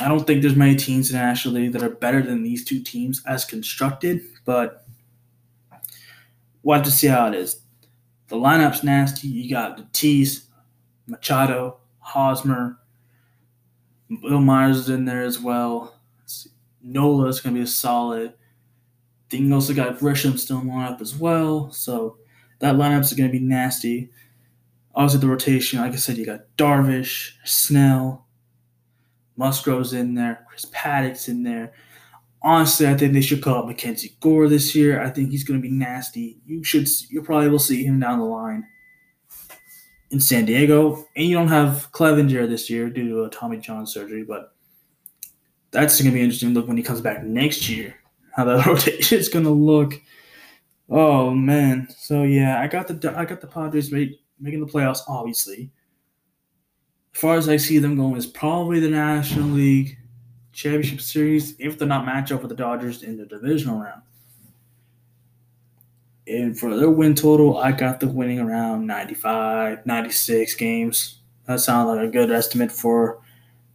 I 0.00 0.08
don't 0.08 0.26
think 0.26 0.42
there's 0.42 0.54
many 0.54 0.76
teams 0.76 1.10
in 1.10 1.16
the 1.16 1.22
National 1.22 1.54
League 1.54 1.72
that 1.72 1.82
are 1.82 1.90
better 1.90 2.22
than 2.22 2.42
these 2.42 2.64
two 2.64 2.82
teams 2.82 3.22
as 3.26 3.44
constructed, 3.44 4.22
but 4.44 4.84
we'll 6.62 6.76
have 6.76 6.84
to 6.84 6.90
see 6.90 7.08
how 7.08 7.26
it 7.26 7.34
is. 7.34 7.60
The 8.28 8.36
lineup's 8.36 8.84
nasty. 8.84 9.26
You 9.28 9.50
got 9.50 9.92
Tatis, 9.92 10.44
Machado, 11.06 11.78
Hosmer, 11.98 12.78
Bill 14.22 14.40
Myers 14.40 14.78
is 14.78 14.88
in 14.88 15.04
there 15.04 15.22
as 15.22 15.40
well. 15.40 15.94
Nola 16.82 17.26
is 17.26 17.40
going 17.40 17.54
to 17.54 17.58
be 17.58 17.64
a 17.64 17.66
solid. 17.66 18.34
Then 19.30 19.48
you 19.48 19.54
also 19.54 19.74
got 19.74 19.98
Grisham 19.98 20.38
still 20.38 20.60
in 20.60 20.68
the 20.68 20.72
lineup 20.72 21.00
as 21.00 21.14
well. 21.14 21.70
So 21.72 22.18
that 22.60 22.76
lineup 22.76 23.00
is 23.00 23.12
going 23.12 23.30
to 23.30 23.38
be 23.38 23.44
nasty. 23.44 24.10
Obviously, 24.94 25.20
the 25.20 25.28
rotation, 25.28 25.80
like 25.80 25.92
I 25.92 25.96
said, 25.96 26.16
you 26.16 26.24
got 26.24 26.44
Darvish, 26.56 27.32
Snell, 27.44 28.26
Musgrove's 29.38 29.92
in 29.92 30.14
there, 30.14 30.44
Chris 30.48 30.66
Paddack's 30.66 31.28
in 31.28 31.42
there. 31.42 31.72
Honestly, 32.42 32.86
I 32.86 32.94
think 32.94 33.12
they 33.12 33.20
should 33.20 33.42
call 33.42 33.60
up 33.60 33.66
Mackenzie 33.66 34.16
Gore 34.20 34.48
this 34.48 34.74
year. 34.74 35.02
I 35.02 35.10
think 35.10 35.30
he's 35.30 35.44
going 35.44 35.60
to 35.60 35.66
be 35.66 35.74
nasty. 35.74 36.38
You 36.44 36.62
should, 36.62 36.88
you 37.08 37.22
probably 37.22 37.48
will 37.48 37.58
see 37.58 37.84
him 37.84 37.98
down 37.98 38.18
the 38.18 38.24
line 38.24 38.66
in 40.10 40.20
San 40.20 40.44
Diego, 40.44 41.06
and 41.16 41.26
you 41.26 41.34
don't 41.34 41.48
have 41.48 41.88
Clevinger 41.92 42.48
this 42.48 42.68
year 42.70 42.90
due 42.90 43.08
to 43.08 43.24
a 43.24 43.30
Tommy 43.30 43.58
John 43.58 43.86
surgery, 43.86 44.24
but 44.24 44.54
that's 45.70 46.00
going 46.00 46.10
to 46.10 46.14
be 46.14 46.22
interesting 46.22 46.54
look 46.54 46.66
when 46.66 46.76
he 46.76 46.82
comes 46.82 47.00
back 47.00 47.22
next 47.22 47.68
year. 47.68 47.94
How 48.34 48.44
that 48.44 48.66
rotation 48.66 49.18
is 49.18 49.28
going 49.28 49.44
to 49.44 49.50
look. 49.50 50.00
Oh 50.88 51.32
man, 51.32 51.88
so 51.96 52.22
yeah, 52.22 52.60
I 52.60 52.66
got 52.66 52.88
the 52.88 53.14
I 53.14 53.26
got 53.26 53.42
the 53.42 53.46
Padres 53.46 53.92
make, 53.92 54.20
making 54.40 54.60
the 54.64 54.72
playoffs. 54.72 55.00
Obviously, 55.06 55.70
far 57.18 57.36
as 57.36 57.48
I 57.48 57.56
see 57.56 57.78
them 57.78 57.96
going, 57.96 58.16
is 58.16 58.26
probably 58.26 58.78
the 58.78 58.88
National 58.88 59.48
League 59.48 59.98
Championship 60.52 61.00
Series 61.00 61.56
if 61.58 61.76
they're 61.76 61.88
not 61.88 62.06
match 62.06 62.30
up 62.30 62.42
with 62.42 62.48
the 62.48 62.54
Dodgers 62.54 63.02
in 63.02 63.16
the 63.16 63.26
divisional 63.26 63.80
round. 63.80 64.02
And 66.28 66.56
for 66.56 66.76
their 66.76 66.90
win 66.90 67.16
total, 67.16 67.58
I 67.58 67.72
got 67.72 67.98
the 67.98 68.06
winning 68.06 68.38
around 68.38 68.86
95, 68.86 69.84
96 69.84 70.54
games. 70.54 71.18
That 71.46 71.58
sounds 71.58 71.88
like 71.88 72.06
a 72.06 72.12
good 72.12 72.30
estimate 72.30 72.70
for 72.70 73.20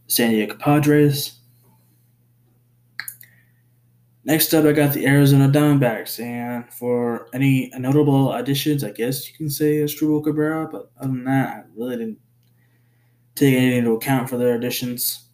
San 0.06 0.30
Diego 0.30 0.54
Padres. 0.54 1.40
Next 4.24 4.54
up, 4.54 4.64
I 4.64 4.72
got 4.72 4.94
the 4.94 5.06
Arizona 5.06 5.50
Diamondbacks. 5.50 6.18
And 6.18 6.72
for 6.72 7.28
any 7.34 7.70
notable 7.76 8.32
additions, 8.32 8.84
I 8.84 8.92
guess 8.92 9.28
you 9.28 9.36
can 9.36 9.50
say 9.50 9.78
Asdrubal 9.78 10.24
Cabrera. 10.24 10.66
But 10.66 10.90
other 10.98 11.08
than 11.08 11.24
that, 11.24 11.48
I 11.48 11.62
really 11.76 11.96
didn't 11.98 12.23
take 13.34 13.54
anything 13.54 13.78
into 13.78 13.92
account 13.92 14.28
for 14.28 14.36
their 14.36 14.54
additions. 14.54 15.28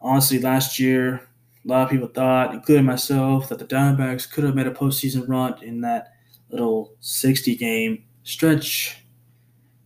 Honestly, 0.00 0.38
last 0.38 0.78
year, 0.78 1.26
a 1.64 1.68
lot 1.68 1.84
of 1.84 1.90
people 1.90 2.08
thought, 2.08 2.54
including 2.54 2.84
myself, 2.84 3.48
that 3.48 3.58
the 3.58 3.64
Diamondbacks 3.64 4.30
could 4.30 4.44
have 4.44 4.54
made 4.54 4.66
a 4.66 4.70
postseason 4.70 5.28
run 5.28 5.62
in 5.62 5.80
that 5.80 6.12
little 6.50 6.94
60 7.00 7.56
game 7.56 8.04
stretch, 8.22 8.98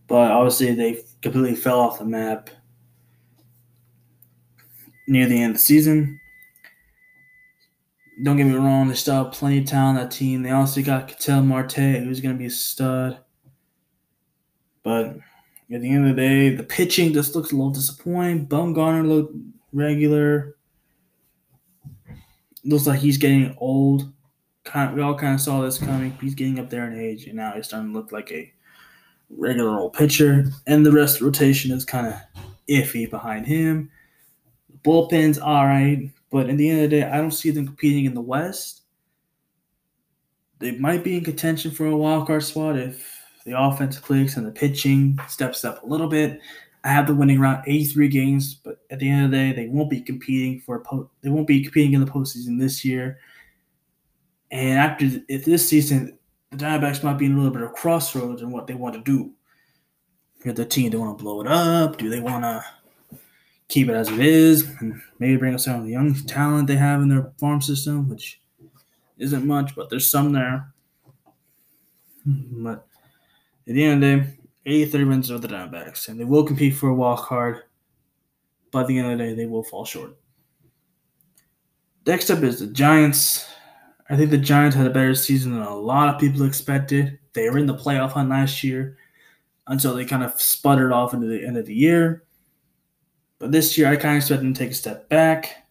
but 0.07 0.31
obviously 0.31 0.73
they 0.75 1.03
completely 1.21 1.55
fell 1.55 1.79
off 1.79 1.99
the 1.99 2.05
map 2.05 2.49
near 5.07 5.25
the 5.27 5.41
end 5.41 5.51
of 5.51 5.57
the 5.57 5.63
season. 5.63 6.19
Don't 8.23 8.35
get 8.35 8.45
me 8.45 8.55
wrong, 8.55 8.89
they 8.89 8.95
still 8.95 9.23
have 9.23 9.33
plenty 9.33 9.59
of 9.59 9.65
talent 9.65 9.97
on 9.97 10.03
that 10.03 10.11
team. 10.11 10.43
They 10.43 10.51
also 10.51 10.81
got 10.81 11.07
Ketel 11.07 11.41
Marte, 11.43 11.73
who's 11.75 12.19
going 12.19 12.35
to 12.35 12.39
be 12.39 12.47
a 12.47 12.49
stud. 12.49 13.19
But 14.83 15.17
at 15.71 15.81
the 15.81 15.89
end 15.89 16.09
of 16.09 16.15
the 16.15 16.21
day, 16.21 16.55
the 16.55 16.63
pitching 16.63 17.13
just 17.13 17.35
looks 17.35 17.51
a 17.51 17.55
little 17.55 17.71
disappointing. 17.71 18.47
Bumgarner 18.47 19.07
looked 19.07 19.35
regular. 19.71 20.55
Looks 22.63 22.87
like 22.87 22.99
he's 22.99 23.17
getting 23.17 23.55
old 23.59 24.11
kind 24.63 24.89
of, 24.89 24.95
we 24.95 25.01
all 25.01 25.15
kind 25.15 25.35
of 25.35 25.41
saw 25.41 25.61
this 25.61 25.77
coming. 25.77 26.17
He's 26.21 26.35
getting 26.35 26.59
up 26.59 26.69
there 26.69 26.89
in 26.89 26.99
age, 26.99 27.25
and 27.25 27.35
now 27.35 27.53
he's 27.55 27.67
starting 27.67 27.93
to 27.93 27.97
look 27.97 28.11
like 28.11 28.31
a 28.31 28.51
regular 29.29 29.79
old 29.79 29.93
pitcher. 29.93 30.51
And 30.67 30.85
the 30.85 30.91
rest 30.91 31.15
of 31.15 31.19
the 31.19 31.25
rotation 31.25 31.71
is 31.71 31.85
kind 31.85 32.07
of 32.07 32.15
iffy 32.69 33.09
behind 33.09 33.45
him. 33.45 33.91
The 34.69 34.77
bullpen's 34.77 35.39
all 35.39 35.65
right, 35.65 36.09
but 36.31 36.49
at 36.49 36.57
the 36.57 36.69
end 36.69 36.83
of 36.83 36.89
the 36.89 36.97
day, 36.97 37.03
I 37.03 37.17
don't 37.17 37.31
see 37.31 37.51
them 37.51 37.65
competing 37.65 38.05
in 38.05 38.13
the 38.13 38.21
West. 38.21 38.81
They 40.59 40.71
might 40.71 41.03
be 41.03 41.17
in 41.17 41.23
contention 41.23 41.71
for 41.71 41.85
a 41.85 41.95
wild 41.95 42.27
card 42.27 42.43
spot 42.43 42.77
if 42.77 43.18
the 43.45 43.59
offense 43.59 43.97
clicks 43.97 44.37
and 44.37 44.45
the 44.45 44.51
pitching 44.51 45.19
steps 45.27 45.65
up 45.65 45.83
a 45.83 45.85
little 45.85 46.07
bit. 46.07 46.39
I 46.83 46.89
have 46.89 47.07
the 47.07 47.15
winning 47.15 47.39
around 47.39 47.63
83 47.67 48.07
games, 48.07 48.53
but 48.53 48.79
at 48.89 48.99
the 48.99 49.09
end 49.09 49.25
of 49.25 49.31
the 49.31 49.37
day, 49.37 49.53
they 49.53 49.67
won't 49.67 49.89
be 49.89 50.01
competing 50.01 50.61
for 50.61 50.79
po- 50.79 51.09
they 51.21 51.29
won't 51.29 51.47
be 51.47 51.61
competing 51.61 51.93
in 51.93 52.03
the 52.03 52.09
postseason 52.09 52.59
this 52.59 52.85
year. 52.85 53.19
And 54.51 54.79
after 54.79 55.21
if 55.27 55.45
this 55.45 55.67
season, 55.67 56.17
the 56.51 56.57
Diamondbacks 56.57 57.03
might 57.03 57.17
be 57.17 57.25
in 57.25 57.33
a 57.33 57.35
little 57.35 57.51
bit 57.51 57.61
of 57.61 57.69
a 57.69 57.73
crossroads 57.73 58.41
in 58.41 58.51
what 58.51 58.65
they 58.65 58.73
want 58.73 58.95
to 58.95 59.01
do. 59.01 59.31
If 60.45 60.55
the 60.55 60.65
team, 60.65 60.89
they 60.89 60.97
want 60.97 61.17
to 61.17 61.21
blow 61.21 61.41
it 61.41 61.47
up? 61.47 61.97
Do 61.97 62.09
they 62.09 62.21
want 62.21 62.43
to 62.43 62.63
keep 63.67 63.87
it 63.87 63.93
as 63.93 64.09
it 64.09 64.19
is 64.19 64.67
and 64.79 64.99
maybe 65.19 65.37
bring 65.37 65.53
us 65.53 65.65
some 65.65 65.79
of 65.79 65.85
the 65.85 65.91
young 65.91 66.13
talent 66.25 66.67
they 66.67 66.75
have 66.75 67.01
in 67.01 67.09
their 67.09 67.31
farm 67.37 67.61
system, 67.61 68.09
which 68.09 68.41
isn't 69.17 69.45
much, 69.45 69.75
but 69.75 69.89
there's 69.89 70.09
some 70.09 70.31
there. 70.33 70.73
Hmm, 72.23 72.63
but 72.63 72.87
at 73.69 73.75
the 73.75 73.83
end 73.83 74.03
of 74.03 74.09
the 74.09 74.25
day, 74.25 74.33
83 74.65 75.03
wins 75.05 75.31
are 75.31 75.37
the 75.37 75.47
Diamondbacks, 75.47 76.07
and 76.07 76.19
they 76.19 76.25
will 76.25 76.43
compete 76.43 76.75
for 76.75 76.89
a 76.89 76.93
wild 76.93 77.19
card. 77.19 77.61
But 78.71 78.81
at 78.81 78.87
the 78.87 78.97
end 78.97 79.11
of 79.11 79.17
the 79.17 79.23
day, 79.23 79.33
they 79.35 79.45
will 79.45 79.63
fall 79.63 79.85
short. 79.85 80.17
Next 82.05 82.31
up 82.31 82.41
is 82.41 82.59
the 82.59 82.67
Giants. 82.67 83.47
I 84.09 84.17
think 84.17 84.31
the 84.31 84.37
Giants 84.37 84.75
had 84.75 84.87
a 84.87 84.91
better 84.91 85.13
season 85.13 85.53
than 85.53 85.61
a 85.61 85.75
lot 85.75 86.13
of 86.13 86.19
people 86.19 86.45
expected. 86.45 87.19
They 87.33 87.47
were 87.49 87.59
in 87.59 87.67
the 87.67 87.75
playoff 87.75 88.11
hunt 88.11 88.29
last 88.29 88.63
year 88.63 88.97
until 89.67 89.93
they 89.93 90.05
kind 90.05 90.23
of 90.23 90.41
sputtered 90.41 90.91
off 90.91 91.13
into 91.13 91.27
the 91.27 91.45
end 91.45 91.57
of 91.57 91.67
the 91.67 91.75
year. 91.75 92.23
But 93.37 93.51
this 93.51 93.77
year, 93.77 93.87
I 93.87 93.95
kind 93.95 94.17
of 94.17 94.23
expect 94.23 94.41
them 94.41 94.53
to 94.53 94.59
take 94.59 94.71
a 94.71 94.75
step 94.75 95.07
back. 95.09 95.67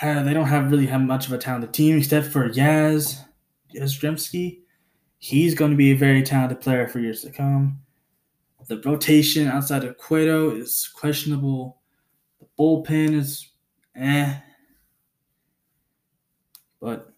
Uh, 0.00 0.22
they 0.22 0.32
don't 0.32 0.46
have 0.46 0.70
really 0.70 0.86
have 0.86 1.00
much 1.00 1.26
of 1.26 1.32
a 1.32 1.38
talented 1.38 1.74
team 1.74 1.98
except 1.98 2.28
for 2.28 2.48
Yaz 2.48 3.20
Yastrzemski. 3.74 4.61
He's 5.22 5.54
going 5.54 5.70
to 5.70 5.76
be 5.76 5.92
a 5.92 5.96
very 5.96 6.20
talented 6.24 6.60
player 6.60 6.88
for 6.88 6.98
years 6.98 7.22
to 7.22 7.30
come. 7.30 7.78
The 8.66 8.82
rotation 8.84 9.46
outside 9.46 9.84
of 9.84 9.96
Cueto 9.96 10.50
is 10.50 10.90
questionable. 10.92 11.78
The 12.40 12.46
bullpen 12.58 13.14
is 13.14 13.52
eh. 13.94 14.34
But 16.80 17.12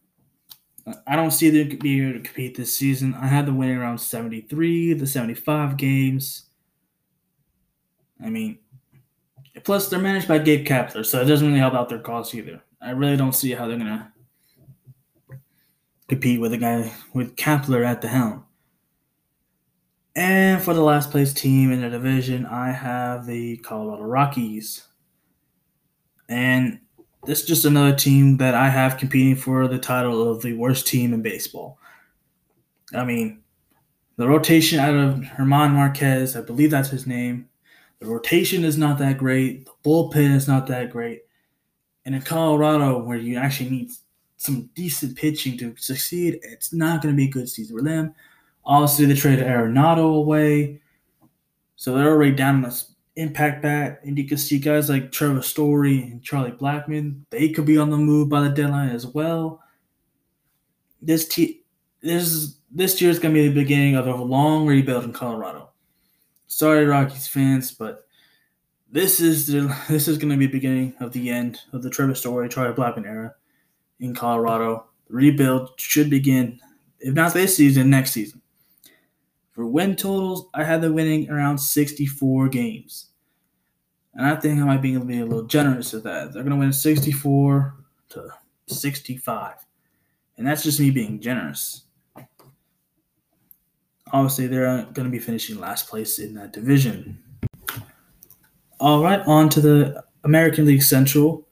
I 1.07 1.17
don't 1.17 1.31
see 1.31 1.49
them 1.49 1.79
being 1.79 2.11
able 2.11 2.19
to 2.19 2.25
compete 2.25 2.59
this 2.59 2.77
season. 2.77 3.15
I 3.15 3.27
had 3.27 3.47
them 3.47 3.57
winning 3.57 3.79
around 3.79 3.97
73, 3.97 4.93
the 4.93 5.07
75 5.07 5.79
games. 5.79 6.51
I 8.23 8.29
mean, 8.29 8.59
plus 9.65 9.89
they're 9.89 9.99
managed 9.99 10.29
by 10.29 10.41
Gabe 10.41 10.67
Kapler, 10.67 11.07
so 11.07 11.23
it 11.23 11.25
doesn't 11.25 11.47
really 11.47 11.59
help 11.59 11.73
out 11.73 11.89
their 11.89 12.01
cause 12.01 12.35
either. 12.35 12.63
I 12.83 12.91
really 12.91 13.17
don't 13.17 13.35
see 13.35 13.53
how 13.53 13.67
they're 13.67 13.79
gonna 13.79 14.13
compete 16.15 16.41
with 16.41 16.53
a 16.53 16.57
guy 16.57 16.93
with 17.13 17.35
Kapler 17.35 17.85
at 17.85 18.01
the 18.01 18.07
helm. 18.07 18.45
And 20.15 20.63
for 20.63 20.73
the 20.73 20.81
last 20.81 21.11
place 21.11 21.35
team 21.35 21.73
in 21.73 21.81
the 21.81 21.91
division, 21.91 22.47
I 22.47 22.71
have 22.71 23.27
the 23.27 23.57
Colorado 23.59 24.05
Rockies. 24.05 24.87
And 26.29 26.79
this 27.25 27.41
is 27.41 27.49
just 27.49 27.65
another 27.65 27.97
team 27.97 28.37
that 28.37 28.55
I 28.55 28.69
have 28.69 28.97
competing 28.97 29.35
for 29.35 29.67
the 29.67 29.79
title 29.79 30.31
of 30.31 30.41
the 30.41 30.53
worst 30.53 30.87
team 30.87 31.13
in 31.13 31.21
baseball. 31.21 31.79
I 32.95 33.05
mean, 33.05 33.43
the 34.17 34.29
rotation 34.29 34.79
out 34.79 34.95
of 34.95 35.17
Germán 35.17 35.73
Marquez, 35.73 36.37
I 36.37 36.43
believe 36.43 36.71
that's 36.71 36.91
his 36.91 37.09
name. 37.09 37.49
The 37.99 38.07
rotation 38.07 38.65
is 38.65 38.79
not 38.79 38.99
that 38.99 39.19
great. 39.19 39.65
The 39.65 39.73
bullpen 39.85 40.33
is 40.33 40.47
not 40.47 40.69
that 40.69 40.91
great. 40.91 41.23
And 42.05 42.15
in 42.15 42.23
Colorado, 42.23 43.03
where 43.03 43.19
you 43.19 43.37
actually 43.37 43.71
need 43.71 43.91
some 44.37 44.71
decent 44.75 45.17
pitching 45.17 45.57
to 45.59 45.75
succeed, 45.79 46.41
it's 46.43 46.73
not 46.73 47.03
going 47.03 47.15
to 47.15 47.17
be 47.17 47.29
a 47.29 47.33
good 47.33 47.49
season 47.49 47.79
for 47.79 47.83
them. 47.83 48.15
Obviously, 48.65 49.07
they 49.07 49.15
traded 49.15 49.47
Arenado 49.47 50.17
away, 50.17 50.81
so 51.77 51.95
they're 51.95 52.11
already 52.11 52.35
down 52.35 52.57
in 52.57 52.63
the 52.63 52.85
impact 53.17 53.63
bat. 53.63 54.01
And 54.05 54.19
you 54.19 54.27
can 54.27 54.39
see 54.39 54.59
guys 54.59 54.89
like 54.89 55.13
Trevor 55.13 55.43
Story 55.43 56.03
and 56.03 56.23
Charlie 56.23 56.53
Blackmon; 56.53 57.21
they 57.31 57.51
could 57.51 57.67
be 57.67 57.79
on 57.79 57.91
the 57.91 57.99
move 57.99 58.29
by 58.29 58.41
the 58.41 58.49
deadline 58.49 58.91
as 58.91 59.07
well. 59.07 59.61
This 61.03 61.29
te- 61.29 61.63
this 62.01 62.57
this 62.71 63.01
year 63.01 63.11
is 63.11 63.19
going 63.19 63.35
to 63.35 63.41
be 63.41 63.49
the 63.49 63.55
beginning 63.55 63.97
of 63.97 64.07
a 64.07 64.15
long 64.15 64.67
rebuild 64.67 65.05
in 65.05 65.13
Colorado. 65.13 65.71
Sorry, 66.47 66.87
Rockies 66.87 67.29
fans, 67.29 67.71
but 67.71 68.07
this 68.91 69.21
is 69.21 69.47
the 69.47 69.77
this 69.89 70.09
is 70.09 70.17
going 70.17 70.31
to 70.31 70.39
be 70.39 70.47
the 70.47 70.53
beginning 70.53 70.95
of 71.01 71.13
the 71.13 71.29
end 71.29 71.61
of 71.73 71.83
the 71.83 71.91
Trevor 71.91 72.15
Story, 72.15 72.49
Charlie 72.49 72.75
Blackmon 72.75 73.07
era 73.07 73.35
in 74.01 74.15
Colorado. 74.15 74.87
The 75.09 75.15
rebuild 75.15 75.73
should 75.77 76.11
begin, 76.11 76.61
if 77.01 77.15
not 77.15 77.35
this 77.35 77.57
season, 77.57 77.91
next 77.91 78.13
season. 78.13 78.41
For 79.53 79.67
win 79.67 79.95
totals, 79.95 80.49
I 80.53 80.65
had 80.65 80.81
them 80.81 80.95
winning 80.95 81.31
around 81.31 81.59
64 81.59 82.49
games. 82.49 83.11
And 84.15 84.27
I 84.27 84.37
think 84.37 84.61
I 84.61 84.65
might 84.65 84.83
be, 84.83 84.97
be 84.97 85.21
a 85.21 85.25
little 85.27 85.45
generous 85.45 85.93
with 85.93 86.05
that. 86.05 86.33
They're 86.33 86.43
going 86.43 86.55
to 86.55 86.59
win 86.59 86.73
64 86.73 87.75
to 88.11 88.29
65. 88.67 89.55
And 90.37 90.47
that's 90.47 90.63
just 90.63 90.81
me 90.81 90.91
being 90.91 91.21
generous. 91.21 91.83
Obviously, 94.13 94.47
they're 94.47 94.83
going 94.93 95.07
to 95.07 95.11
be 95.11 95.19
finishing 95.19 95.59
last 95.59 95.89
place 95.89 96.19
in 96.19 96.35
that 96.35 96.53
division. 96.53 97.19
All 98.79 99.03
right, 99.03 99.21
on 99.27 99.49
to 99.51 99.61
the 99.61 100.05
American 100.25 100.67
League 100.67 100.83
Central. 100.83 101.47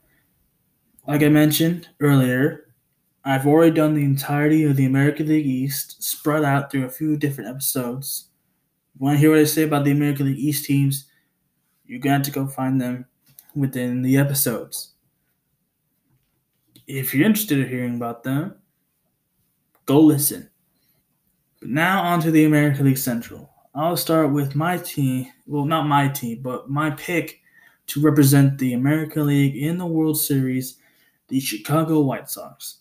Like 1.12 1.24
I 1.24 1.28
mentioned 1.28 1.90
earlier, 2.00 2.72
I've 3.22 3.46
already 3.46 3.76
done 3.76 3.92
the 3.92 4.02
entirety 4.02 4.64
of 4.64 4.76
the 4.76 4.86
American 4.86 5.28
League 5.28 5.44
East, 5.44 6.02
spread 6.02 6.42
out 6.42 6.72
through 6.72 6.86
a 6.86 6.90
few 6.90 7.18
different 7.18 7.50
episodes. 7.50 8.30
If 8.94 9.00
You 9.00 9.04
want 9.04 9.16
to 9.16 9.20
hear 9.20 9.30
what 9.30 9.40
I 9.40 9.44
say 9.44 9.64
about 9.64 9.84
the 9.84 9.90
American 9.90 10.24
League 10.24 10.38
East 10.38 10.64
teams? 10.64 11.10
You're 11.84 11.98
going 11.98 12.12
to 12.12 12.16
have 12.16 12.22
to 12.22 12.30
go 12.30 12.46
find 12.46 12.80
them 12.80 13.04
within 13.54 14.00
the 14.00 14.16
episodes. 14.16 14.94
If 16.86 17.14
you're 17.14 17.26
interested 17.26 17.58
in 17.58 17.68
hearing 17.68 17.96
about 17.96 18.22
them, 18.22 18.54
go 19.84 20.00
listen. 20.00 20.48
But 21.60 21.68
now 21.68 22.04
on 22.04 22.22
to 22.22 22.30
the 22.30 22.46
American 22.46 22.86
League 22.86 22.96
Central. 22.96 23.50
I'll 23.74 23.98
start 23.98 24.32
with 24.32 24.54
my 24.56 24.78
team. 24.78 25.26
Well, 25.46 25.66
not 25.66 25.86
my 25.86 26.08
team, 26.08 26.40
but 26.40 26.70
my 26.70 26.88
pick 26.88 27.38
to 27.88 28.00
represent 28.00 28.56
the 28.56 28.72
American 28.72 29.26
League 29.26 29.56
in 29.56 29.76
the 29.76 29.84
World 29.84 30.18
Series 30.18 30.78
the 31.32 31.40
Chicago 31.40 32.02
White 32.02 32.28
Sox. 32.28 32.80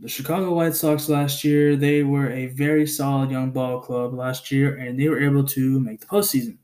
The 0.00 0.08
Chicago 0.08 0.52
White 0.54 0.74
Sox 0.74 1.08
last 1.08 1.44
year, 1.44 1.76
they 1.76 2.02
were 2.02 2.28
a 2.28 2.46
very 2.46 2.84
solid 2.84 3.30
young 3.30 3.52
ball 3.52 3.80
club 3.80 4.12
last 4.12 4.50
year, 4.50 4.74
and 4.74 4.98
they 4.98 5.08
were 5.08 5.22
able 5.22 5.44
to 5.44 5.78
make 5.78 6.00
the 6.00 6.06
postseason. 6.06 6.56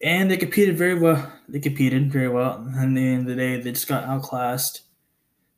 And 0.00 0.30
they 0.30 0.38
competed 0.38 0.78
very 0.78 0.98
well. 0.98 1.30
They 1.46 1.60
competed 1.60 2.10
very 2.10 2.30
well. 2.30 2.54
And 2.56 2.96
at 2.96 3.02
the 3.02 3.06
end 3.06 3.20
of 3.20 3.26
the 3.26 3.34
day, 3.34 3.60
they 3.60 3.72
just 3.72 3.88
got 3.88 4.04
outclassed 4.04 4.84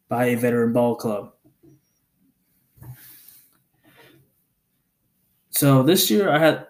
by 0.08 0.24
a 0.24 0.34
veteran 0.34 0.72
ball 0.72 0.96
club. 0.96 1.34
So 5.50 5.84
this 5.84 6.10
year, 6.10 6.30
I 6.30 6.38
had, 6.40 6.66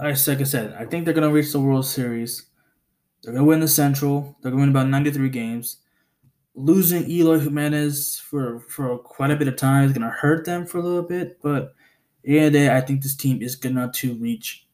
I 0.00 0.10
like 0.10 0.40
I 0.40 0.44
said, 0.44 0.76
I 0.78 0.84
think 0.84 1.04
they're 1.04 1.14
going 1.14 1.28
to 1.28 1.34
reach 1.34 1.50
the 1.50 1.58
World 1.58 1.86
Series. 1.86 2.51
They're 3.22 3.32
going 3.32 3.44
to 3.44 3.48
win 3.48 3.60
the 3.60 3.68
Central. 3.68 4.36
They're 4.40 4.50
going 4.50 4.60
to 4.60 4.72
win 4.72 4.76
about 4.76 4.88
93 4.88 5.28
games. 5.28 5.78
Losing 6.54 7.08
Eloy 7.08 7.38
Jimenez 7.38 8.18
for, 8.18 8.60
for 8.60 8.98
quite 8.98 9.30
a 9.30 9.36
bit 9.36 9.48
of 9.48 9.56
time 9.56 9.84
is 9.84 9.92
going 9.92 10.02
to 10.02 10.08
hurt 10.08 10.44
them 10.44 10.66
for 10.66 10.78
a 10.78 10.82
little 10.82 11.02
bit. 11.02 11.40
But 11.40 11.74
yeah, 12.24 12.50
day, 12.50 12.74
I 12.74 12.80
think 12.80 13.02
this 13.02 13.16
team 13.16 13.40
is 13.40 13.56
going 13.56 13.90
to 13.90 14.14
reach 14.14 14.66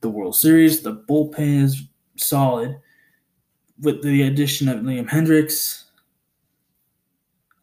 the 0.00 0.08
World 0.08 0.36
Series. 0.36 0.82
The 0.82 0.94
bullpen 1.08 1.64
is 1.64 1.82
solid 2.16 2.78
with 3.80 4.02
the 4.02 4.22
addition 4.22 4.68
of 4.68 4.80
Liam 4.80 5.08
Hendriks. 5.08 5.84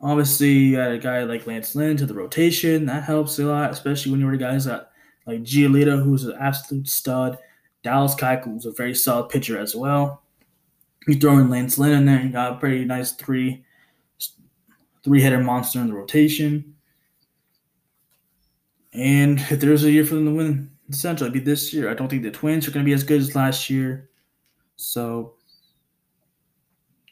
Obviously, 0.02 0.50
you 0.50 0.76
got 0.76 0.92
a 0.92 0.98
guy 0.98 1.24
like 1.24 1.46
Lance 1.46 1.76
Lynn 1.76 1.96
to 1.98 2.06
the 2.06 2.14
rotation. 2.14 2.86
That 2.86 3.04
helps 3.04 3.38
a 3.40 3.46
lot, 3.46 3.72
especially 3.72 4.12
when 4.12 4.20
you're 4.20 4.36
guys 4.36 4.66
that 4.66 4.92
like 5.28 5.44
Giolito, 5.44 6.04
who's 6.04 6.26
an 6.26 6.36
absolute 6.40 6.88
stud. 6.88 7.38
Dallas 7.84 8.16
Keuchel 8.16 8.54
was 8.54 8.66
a 8.66 8.72
very 8.72 8.94
solid 8.94 9.30
pitcher 9.30 9.58
as 9.58 9.76
well. 9.76 10.24
You 11.08 11.16
throw 11.16 11.40
in 11.40 11.50
Lance 11.50 11.78
Lynn 11.78 11.94
in 11.94 12.06
there, 12.06 12.22
you 12.22 12.30
got 12.30 12.54
a 12.54 12.56
pretty 12.58 12.86
nice 12.86 13.12
three 13.12 13.66
three 15.04 15.22
header 15.22 15.40
monster 15.40 15.80
in 15.80 15.88
the 15.88 15.94
rotation. 15.94 16.76
And 18.94 19.40
if 19.40 19.60
there's 19.60 19.84
a 19.84 19.92
year 19.92 20.06
for 20.06 20.16
them 20.16 20.26
to 20.26 20.32
win 20.32 20.70
the 20.90 20.96
Central, 20.96 21.26
it'd 21.26 21.34
be 21.34 21.40
this 21.40 21.74
year. 21.74 21.90
I 21.90 21.94
don't 21.94 22.08
think 22.08 22.24
the 22.24 22.30
Twins 22.32 22.68
are 22.68 22.72
going 22.72 22.86
to 22.86 22.90
be 22.90 22.94
as 22.94 23.04
good 23.04 23.22
as 23.22 23.36
last 23.36 23.70
year. 23.70 24.10
So 24.76 25.36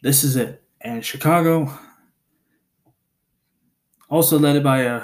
this 0.04 0.24
is 0.24 0.36
it. 0.36 0.64
And 0.82 1.04
Chicago, 1.04 1.72
also 4.10 4.38
led 4.38 4.64
by 4.64 4.82
a 4.82 5.02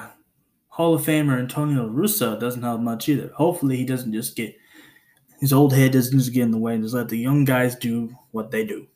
Hall 0.67 0.93
of 0.93 1.03
Famer 1.03 1.47
Tony 1.49 1.75
La 1.75 1.85
Russa, 1.85 2.39
doesn't 2.39 2.61
help 2.61 2.81
much 2.81 3.07
either. 3.07 3.31
Hopefully, 3.35 3.77
he 3.77 3.85
doesn't 3.85 4.13
just 4.13 4.35
get 4.35 4.55
his 5.45 5.53
old 5.53 5.73
head 5.75 5.91
doesn't 5.91 6.17
just 6.17 6.33
get 6.33 6.41
in 6.41 6.49
the 6.49 6.57
way 6.57 6.73
and 6.73 6.81
just 6.81 6.95
let 6.95 7.07
the 7.07 7.19
young 7.19 7.45
guys 7.45 7.75
do 7.75 8.09
what 8.31 8.49
they 8.49 8.65
do. 8.65 8.87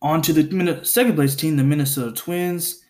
On 0.00 0.22
to 0.22 0.32
the 0.32 0.84
second 0.84 1.16
place 1.16 1.34
team, 1.34 1.56
the 1.56 1.64
Minnesota 1.64 2.12
Twins. 2.12 2.84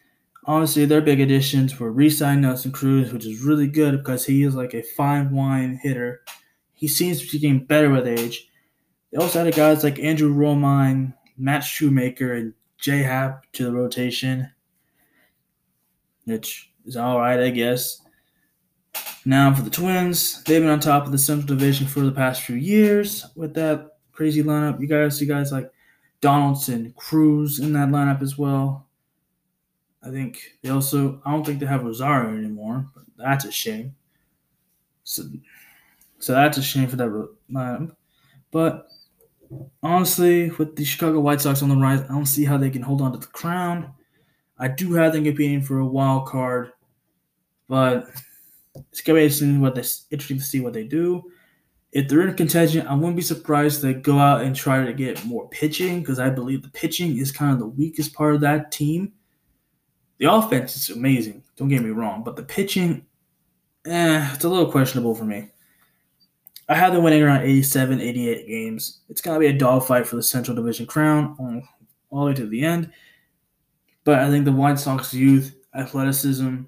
Honestly, 0.45 0.85
their 0.85 1.01
big 1.01 1.21
additions 1.21 1.81
were 1.81 1.91
re-signing 1.91 2.43
Nelson 2.43 2.71
Cruz, 2.71 3.15
which 3.15 3.25
is 3.25 3.41
really 3.41 3.67
good 3.67 3.97
because 3.97 4.27
he 4.27 4.43
is 4.43 4.55
like 4.55 4.75
a 4.75 4.83
fine 4.83 5.31
wine 5.31 5.81
hitter. 5.83 6.21
He 6.75 6.87
seems 6.87 7.19
to 7.25 7.33
be 7.33 7.39
getting 7.39 7.65
better 7.65 7.89
with 7.89 8.07
age. 8.07 8.47
They 9.11 9.17
also 9.17 9.41
added 9.41 9.55
guys 9.55 9.83
like 9.83 9.99
Andrew 10.01 10.35
Romine, 10.35 11.15
Matt 11.39 11.65
Shoemaker, 11.65 12.35
and 12.35 12.53
Jay 12.77 12.99
Happ 13.03 13.51
to 13.53 13.65
the 13.65 13.73
rotation. 13.73 14.51
which 16.25 16.71
is 16.85 16.97
all 16.99 17.19
right, 17.19 17.41
I 17.41 17.49
guess. 17.49 18.02
Now 19.25 19.55
for 19.55 19.63
the 19.63 19.71
Twins, 19.71 20.43
they've 20.45 20.61
been 20.61 20.71
on 20.71 20.81
top 20.81 21.07
of 21.07 21.13
the 21.13 21.19
Central 21.19 21.47
Division 21.47 21.87
for 21.87 22.01
the 22.01 22.13
past 22.13 22.43
few 22.43 22.57
years 22.57 23.27
with 23.37 23.55
that 23.55 23.97
crazy 24.11 24.43
lineup. 24.43 24.81
You 24.81 24.87
guys, 24.87 25.21
you 25.21 25.29
guys 25.29 25.53
like 25.53 25.71
Donaldson, 26.21 26.93
Cruz 26.97 27.59
in 27.61 27.73
that 27.75 27.89
lineup 27.89 28.23
as 28.23 28.37
well. 28.37 28.87
I 30.03 30.11
think 30.11 30.59
they 30.63 30.71
also. 30.71 31.21
I 31.25 31.31
don't 31.31 31.45
think 31.45 31.61
they 31.61 31.67
have 31.67 31.85
Rosario 31.85 32.37
anymore, 32.37 32.87
but 32.95 33.05
that's 33.17 33.45
a 33.45 33.53
shame. 33.53 33.95
So, 35.05 35.25
so 36.19 36.33
that's 36.33 36.59
a 36.59 36.63
shame 36.63 36.89
for 36.89 36.97
that 36.97 37.29
lineup. 37.51 37.95
But 38.51 38.89
honestly, 39.83 40.51
with 40.51 40.77
the 40.77 40.85
Chicago 40.85 41.21
White 41.21 41.41
Sox 41.41 41.63
on 41.63 41.69
the 41.69 41.77
rise, 41.77 42.03
I 42.03 42.09
don't 42.09 42.27
see 42.27 42.45
how 42.45 42.57
they 42.57 42.71
can 42.71 42.83
hold 42.83 43.01
on 43.01 43.13
to 43.13 43.19
the 43.19 43.27
crown. 43.29 43.93
I 44.59 44.69
do 44.69 44.93
have 44.95 45.13
them 45.13 45.25
competing 45.25 45.63
for 45.63 45.79
a 45.79 45.87
wild 45.87 46.27
card, 46.27 46.73
but 47.69 48.09
it's 48.75 49.01
gonna 49.01 49.19
be 49.19 49.25
interesting 49.25 49.61
what 49.61 49.77
interesting 50.11 50.39
to 50.39 50.43
see 50.43 50.61
what 50.61 50.73
they 50.73 50.85
do. 50.85 51.31
If 51.93 52.09
they're 52.09 52.27
in 52.27 52.35
contention, 52.35 52.87
I 52.87 52.95
wouldn't 52.95 53.17
be 53.17 53.23
surprised 53.23 53.83
they 53.83 53.93
go 53.93 54.19
out 54.19 54.43
and 54.43 54.57
try 54.57 54.85
to 54.85 54.93
get 54.95 55.25
more 55.27 55.49
pitching 55.49 56.01
because 56.01 56.19
I 56.19 56.31
believe 56.31 56.63
the 56.63 56.71
pitching 56.71 57.19
is 57.19 57.31
kind 57.31 57.53
of 57.53 57.59
the 57.59 57.67
weakest 57.67 58.15
part 58.15 58.35
of 58.35 58.41
that 58.41 58.73
team. 58.73 59.13
The 60.19 60.33
offense 60.33 60.77
is 60.77 60.97
amazing, 60.97 61.43
don't 61.57 61.69
get 61.69 61.83
me 61.83 61.91
wrong, 61.91 62.23
but 62.25 62.37
the 62.37 62.45
pitching, 62.45 63.05
eh, 63.87 64.31
it's 64.33 64.45
a 64.45 64.49
little 64.49 64.71
questionable 64.71 65.15
for 65.15 65.25
me. 65.25 65.51
I 66.69 66.75
have 66.75 66.95
them 66.95 67.03
winning 67.03 67.23
around 67.23 67.43
87, 67.43 68.01
88 68.01 68.47
games. 68.47 69.01
It's 69.09 69.21
going 69.21 69.35
to 69.35 69.41
be 69.41 69.55
a 69.55 69.59
dogfight 69.59 70.07
for 70.07 70.17
the 70.17 70.23
Central 70.23 70.57
Division 70.57 70.87
crown 70.87 71.37
all 72.11 72.25
the 72.25 72.31
way 72.31 72.35
to 72.35 72.47
the 72.47 72.65
end. 72.65 72.91
But 74.05 74.21
I 74.21 74.31
think 74.31 74.45
the 74.45 74.53
White 74.53 74.79
Sox 74.79 75.13
youth, 75.13 75.55
athleticism, 75.75 76.61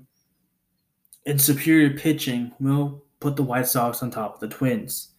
and 1.27 1.41
superior 1.41 1.91
pitching 1.91 2.53
will 2.61 3.05
put 3.21 3.37
the 3.37 3.43
White 3.43 3.67
Sox 3.67 4.03
on 4.03 4.11
top 4.11 4.35
of 4.35 4.41
the 4.41 4.49
Twins. 4.49 5.11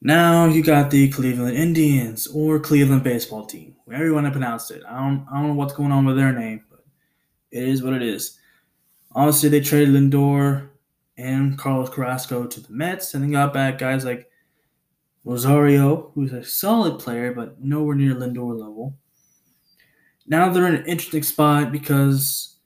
Now 0.00 0.46
you 0.46 0.62
got 0.62 0.90
the 0.90 1.08
Cleveland 1.10 1.56
Indians 1.56 2.26
or 2.26 2.58
Cleveland 2.58 3.04
baseball 3.04 3.46
team, 3.46 3.76
wherever 3.84 4.04
you 4.04 4.14
want 4.14 4.26
to 4.26 4.32
pronounce 4.32 4.70
it. 4.70 4.82
I 4.88 4.98
don't, 4.98 5.26
I 5.32 5.36
don't 5.36 5.48
know 5.48 5.54
what's 5.54 5.74
going 5.74 5.92
on 5.92 6.04
with 6.04 6.16
their 6.16 6.32
name, 6.32 6.64
but 6.70 6.84
it 7.52 7.62
is 7.62 7.82
what 7.82 7.94
it 7.94 8.02
is. 8.02 8.38
Obviously, 9.14 9.48
they 9.48 9.60
traded 9.60 9.94
Lindor 9.94 10.70
and 11.16 11.56
Carlos 11.56 11.90
Carrasco 11.90 12.46
to 12.46 12.60
the 12.60 12.72
Mets, 12.72 13.14
and 13.14 13.24
they 13.24 13.30
got 13.30 13.54
back 13.54 13.78
guys 13.78 14.04
like 14.04 14.28
Rosario, 15.24 16.10
who's 16.14 16.32
a 16.32 16.44
solid 16.44 16.98
player, 16.98 17.32
but 17.32 17.60
nowhere 17.62 17.94
near 17.94 18.14
Lindor 18.14 18.58
level. 18.58 18.96
Now 20.26 20.48
they're 20.50 20.66
in 20.66 20.74
an 20.74 20.86
interesting 20.86 21.22
spot 21.22 21.70
because 21.70 22.56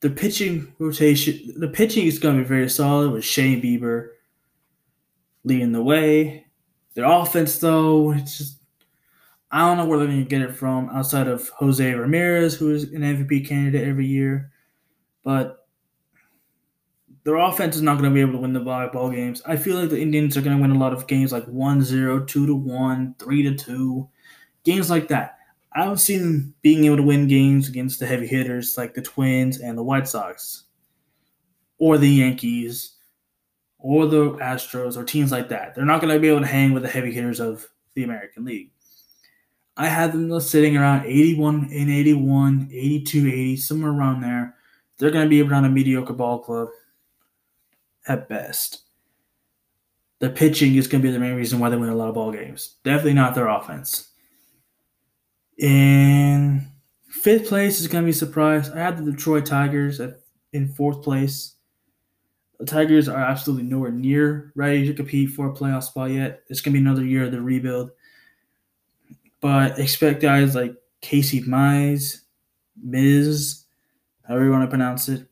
the 0.00 0.10
pitching 0.10 0.72
rotation, 0.78 1.54
the 1.56 1.68
pitching 1.68 2.06
is 2.06 2.18
going 2.18 2.36
to 2.36 2.42
be 2.42 2.48
very 2.48 2.70
solid 2.70 3.12
with 3.12 3.24
Shane 3.24 3.62
Bieber 3.62 4.08
leading 5.44 5.72
the 5.72 5.82
way. 5.82 6.46
Their 6.94 7.04
offense, 7.04 7.58
though, 7.58 8.12
it's 8.12 8.38
just 8.38 8.60
I 9.50 9.60
don't 9.60 9.76
know 9.76 9.86
where 9.86 9.98
they're 9.98 10.06
going 10.06 10.22
to 10.22 10.28
get 10.28 10.42
it 10.42 10.54
from 10.54 10.88
outside 10.90 11.26
of 11.26 11.48
Jose 11.50 11.92
Ramirez, 11.92 12.54
who 12.54 12.72
is 12.72 12.84
an 12.84 13.02
MVP 13.02 13.48
candidate 13.48 13.86
every 13.86 14.06
year. 14.06 14.52
But 15.24 15.66
their 17.24 17.36
offense 17.36 17.76
is 17.76 17.82
not 17.82 17.98
going 17.98 18.10
to 18.10 18.14
be 18.14 18.20
able 18.20 18.32
to 18.32 18.38
win 18.38 18.52
the 18.52 18.60
ball 18.60 19.10
games. 19.10 19.42
I 19.44 19.56
feel 19.56 19.78
like 19.78 19.90
the 19.90 20.00
Indians 20.00 20.36
are 20.36 20.40
going 20.40 20.56
to 20.56 20.62
win 20.62 20.70
a 20.70 20.78
lot 20.78 20.92
of 20.92 21.06
games 21.06 21.32
like 21.32 21.44
1 21.46 21.82
0, 21.82 22.24
2 22.24 22.46
to 22.46 22.54
1, 22.54 23.14
3 23.18 23.42
to 23.42 23.54
2, 23.54 24.08
games 24.64 24.88
like 24.88 25.08
that. 25.08 25.39
I 25.72 25.84
don't 25.84 25.98
see 25.98 26.16
them 26.16 26.54
being 26.62 26.84
able 26.84 26.96
to 26.96 27.02
win 27.02 27.28
games 27.28 27.68
against 27.68 28.00
the 28.00 28.06
heavy 28.06 28.26
hitters 28.26 28.76
like 28.76 28.94
the 28.94 29.02
Twins 29.02 29.60
and 29.60 29.78
the 29.78 29.82
White 29.82 30.08
Sox 30.08 30.64
or 31.78 31.96
the 31.96 32.08
Yankees 32.08 32.96
or 33.78 34.06
the 34.06 34.32
Astros 34.32 34.96
or 34.96 35.04
teams 35.04 35.30
like 35.30 35.48
that. 35.48 35.74
They're 35.74 35.84
not 35.84 36.00
going 36.00 36.12
to 36.12 36.20
be 36.20 36.28
able 36.28 36.40
to 36.40 36.46
hang 36.46 36.72
with 36.72 36.82
the 36.82 36.88
heavy 36.88 37.12
hitters 37.12 37.40
of 37.40 37.66
the 37.94 38.04
American 38.04 38.44
League. 38.44 38.70
I 39.76 39.86
had 39.86 40.12
them 40.12 40.38
sitting 40.40 40.76
around 40.76 41.06
81 41.06 41.70
and 41.72 41.90
81, 41.90 42.68
82, 42.72 43.28
80, 43.28 43.56
somewhere 43.56 43.92
around 43.92 44.20
there. 44.20 44.56
They're 44.98 45.10
going 45.10 45.24
to 45.24 45.30
be 45.30 45.40
around 45.40 45.64
a 45.64 45.70
mediocre 45.70 46.12
ball 46.12 46.40
club 46.40 46.68
at 48.06 48.28
best. 48.28 48.82
The 50.18 50.28
pitching 50.28 50.74
is 50.74 50.86
going 50.86 51.00
to 51.00 51.08
be 51.08 51.12
the 51.12 51.18
main 51.18 51.34
reason 51.34 51.60
why 51.60 51.70
they 51.70 51.76
win 51.76 51.88
a 51.88 51.94
lot 51.94 52.08
of 52.08 52.14
ball 52.14 52.30
games. 52.30 52.76
Definitely 52.84 53.14
not 53.14 53.34
their 53.34 53.48
offense. 53.48 54.09
In 55.60 56.66
fifth 57.10 57.48
place 57.48 57.80
is 57.80 57.86
going 57.86 58.02
to 58.02 58.06
be 58.06 58.12
a 58.12 58.14
surprise. 58.14 58.70
I 58.70 58.78
had 58.78 58.96
the 58.96 59.12
Detroit 59.12 59.44
Tigers 59.44 60.00
at, 60.00 60.20
in 60.54 60.66
fourth 60.66 61.02
place. 61.02 61.56
The 62.58 62.64
Tigers 62.64 63.10
are 63.10 63.18
absolutely 63.18 63.68
nowhere 63.68 63.90
near 63.90 64.52
ready 64.56 64.86
to 64.86 64.94
compete 64.94 65.30
for 65.30 65.48
a 65.50 65.52
playoff 65.52 65.82
spot 65.82 66.12
yet. 66.12 66.42
It's 66.48 66.62
going 66.62 66.72
to 66.72 66.80
be 66.80 66.82
another 66.82 67.04
year 67.04 67.24
of 67.24 67.32
the 67.32 67.42
rebuild. 67.42 67.90
But 69.42 69.78
expect 69.78 70.22
guys 70.22 70.54
like 70.54 70.74
Casey 71.02 71.42
Mize, 71.42 72.20
Miz, 72.82 73.64
however 74.26 74.44
you 74.46 74.50
want 74.50 74.64
to 74.64 74.68
pronounce 74.68 75.10
it. 75.10 75.26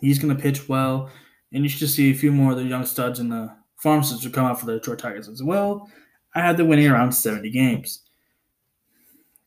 He's 0.00 0.18
going 0.18 0.34
to 0.34 0.42
pitch 0.42 0.66
well. 0.66 1.10
And 1.52 1.62
you 1.62 1.68
should 1.68 1.90
see 1.90 2.10
a 2.10 2.14
few 2.14 2.32
more 2.32 2.52
of 2.52 2.56
the 2.56 2.64
young 2.64 2.86
studs 2.86 3.20
in 3.20 3.28
the 3.28 3.54
farm 3.76 4.02
system 4.02 4.32
come 4.32 4.46
out 4.46 4.58
for 4.58 4.64
the 4.64 4.78
Detroit 4.78 4.98
Tigers 4.98 5.28
as 5.28 5.42
well. 5.42 5.90
I 6.34 6.40
had 6.40 6.56
them 6.56 6.68
winning 6.68 6.88
around 6.88 7.12
70 7.12 7.50
games. 7.50 8.07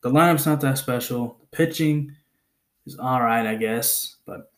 The 0.02 0.10
lineup's 0.10 0.46
not 0.46 0.60
that 0.60 0.78
special. 0.78 1.38
The 1.40 1.56
pitching 1.56 2.14
is 2.86 2.98
all 2.98 3.20
right, 3.20 3.46
I 3.46 3.54
guess. 3.54 4.16
But 4.26 4.50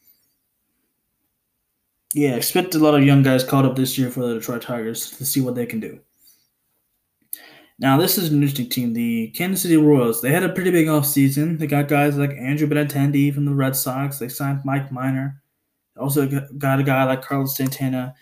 yeah, 2.15 2.35
expect 2.37 2.75
a 2.75 2.79
lot 2.79 2.95
of 2.95 3.05
young 3.05 3.23
guys 3.23 3.45
called 3.45 3.67
up 3.67 3.77
this 3.77 3.99
year 3.99 4.11
for 4.11 4.21
the 4.21 4.35
Detroit 4.35 4.63
Tigers 4.63 5.11
to 5.19 5.27
see 5.27 5.41
what 5.41 5.55
they 5.55 5.67
can 5.67 5.81
do. 5.81 6.01
Now, 7.79 7.99
this 7.99 8.19
is 8.19 8.31
an 8.31 8.37
interesting 8.37 8.69
team. 8.69 8.93
The 8.93 9.29
Kansas 9.31 9.63
City 9.63 9.77
Royals, 9.77 10.23
they 10.23 10.31
had 10.31 10.45
a 10.45 10.49
pretty 10.49 10.71
big 10.71 10.87
offseason. 10.87 11.59
They 11.59 11.67
got 11.67 11.89
guys 11.89 12.17
like 12.17 12.31
Andrew 12.31 12.69
Benintendi 12.69 13.35
from 13.35 13.45
the 13.45 13.55
Red 13.55 13.75
Sox. 13.75 14.19
They 14.19 14.29
signed 14.29 14.61
Mike 14.65 14.93
Minor. 14.93 15.43
They 15.95 16.01
also 16.01 16.27
got 16.57 16.79
a 16.79 16.85
guy 16.85 17.05
like 17.05 17.23
Carlos 17.23 17.57
Santana. 17.57 18.15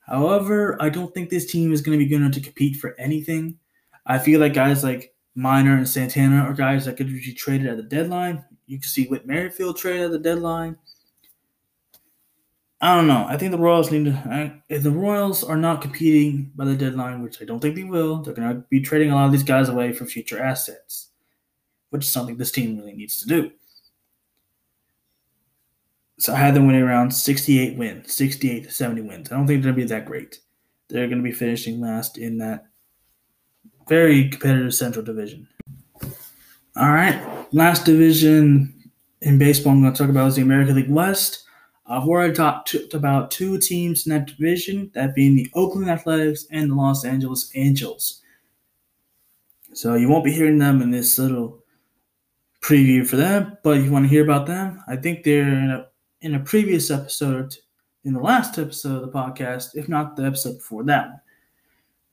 However, 0.00 0.80
I 0.80 0.88
don't 0.88 1.12
think 1.12 1.28
this 1.28 1.50
team 1.50 1.72
is 1.72 1.82
going 1.82 1.98
to 1.98 2.02
be 2.02 2.08
good 2.08 2.22
enough 2.22 2.32
to 2.32 2.40
compete 2.40 2.76
for 2.76 2.98
anything. 2.98 3.58
I 4.06 4.18
feel 4.18 4.40
like 4.40 4.54
guys 4.54 4.82
like 4.82 5.14
Minor 5.34 5.76
and 5.76 5.88
Santana 5.88 6.42
are 6.42 6.54
guys 6.54 6.84
that 6.84 6.96
could 6.96 7.08
be 7.08 7.34
traded 7.34 7.68
at 7.68 7.76
the 7.76 7.82
deadline. 7.82 8.44
You 8.66 8.78
can 8.78 8.88
see 8.88 9.06
Whit 9.06 9.26
Merrifield 9.26 9.76
traded 9.76 10.02
at 10.02 10.10
the 10.10 10.18
deadline. 10.18 10.76
I 12.82 12.96
don't 12.96 13.06
know. 13.06 13.26
I 13.28 13.36
think 13.36 13.52
the 13.52 13.58
Royals 13.58 13.90
need 13.90 14.06
to. 14.06 14.62
If 14.70 14.82
the 14.82 14.90
Royals 14.90 15.44
are 15.44 15.56
not 15.56 15.82
competing 15.82 16.50
by 16.56 16.64
the 16.64 16.74
deadline, 16.74 17.22
which 17.22 17.42
I 17.42 17.44
don't 17.44 17.60
think 17.60 17.74
they 17.74 17.84
will, 17.84 18.22
they're 18.22 18.32
going 18.32 18.48
to 18.48 18.64
be 18.70 18.80
trading 18.80 19.10
a 19.10 19.14
lot 19.14 19.26
of 19.26 19.32
these 19.32 19.42
guys 19.42 19.68
away 19.68 19.92
for 19.92 20.06
future 20.06 20.40
assets, 20.40 21.10
which 21.90 22.04
is 22.04 22.10
something 22.10 22.38
this 22.38 22.50
team 22.52 22.78
really 22.78 22.94
needs 22.94 23.20
to 23.20 23.26
do. 23.26 23.50
So 26.18 26.32
I 26.32 26.36
had 26.36 26.54
them 26.54 26.66
winning 26.66 26.82
around 26.82 27.10
68 27.10 27.76
wins, 27.76 28.14
68 28.14 28.64
to 28.64 28.70
70 28.70 29.02
wins. 29.02 29.30
I 29.30 29.36
don't 29.36 29.46
think 29.46 29.62
they're 29.62 29.72
going 29.72 29.86
to 29.86 29.86
be 29.86 29.94
that 29.94 30.06
great. 30.06 30.40
They're 30.88 31.06
going 31.06 31.22
to 31.22 31.24
be 31.24 31.32
finishing 31.32 31.80
last 31.80 32.16
in 32.16 32.38
that 32.38 32.66
very 33.88 34.28
competitive 34.28 34.74
Central 34.74 35.04
Division. 35.04 35.48
All 36.76 36.90
right, 36.90 37.46
last 37.52 37.84
division 37.84 38.90
in 39.22 39.38
baseball 39.38 39.72
I'm 39.72 39.82
going 39.82 39.92
to 39.92 39.98
talk 39.98 40.08
about 40.08 40.28
is 40.28 40.36
the 40.36 40.42
American 40.42 40.76
League 40.76 40.90
West. 40.90 41.44
Uh, 41.86 42.00
I've 42.00 42.08
already 42.08 42.32
talked 42.32 42.74
about 42.94 43.30
two 43.30 43.58
teams 43.58 44.06
in 44.06 44.10
that 44.10 44.28
division, 44.28 44.90
that 44.94 45.14
being 45.14 45.34
the 45.34 45.50
Oakland 45.54 45.90
Athletics 45.90 46.46
and 46.50 46.70
the 46.70 46.74
Los 46.74 47.04
Angeles 47.04 47.50
Angels. 47.54 48.22
So 49.72 49.94
you 49.94 50.08
won't 50.08 50.24
be 50.24 50.32
hearing 50.32 50.58
them 50.58 50.82
in 50.82 50.90
this 50.90 51.18
little 51.18 51.60
preview 52.60 53.06
for 53.06 53.16
them, 53.16 53.56
but 53.62 53.78
you 53.82 53.90
want 53.90 54.04
to 54.04 54.08
hear 54.08 54.22
about 54.22 54.46
them, 54.46 54.82
I 54.86 54.96
think 54.96 55.24
they're 55.24 55.48
in 55.48 55.70
a, 55.70 55.86
in 56.20 56.34
a 56.34 56.40
previous 56.40 56.90
episode, 56.90 57.56
in 58.04 58.12
the 58.12 58.20
last 58.20 58.58
episode 58.58 58.96
of 58.96 59.02
the 59.02 59.08
podcast, 59.08 59.74
if 59.74 59.88
not 59.88 60.16
the 60.16 60.24
episode 60.24 60.58
before 60.58 60.84
that. 60.84 61.22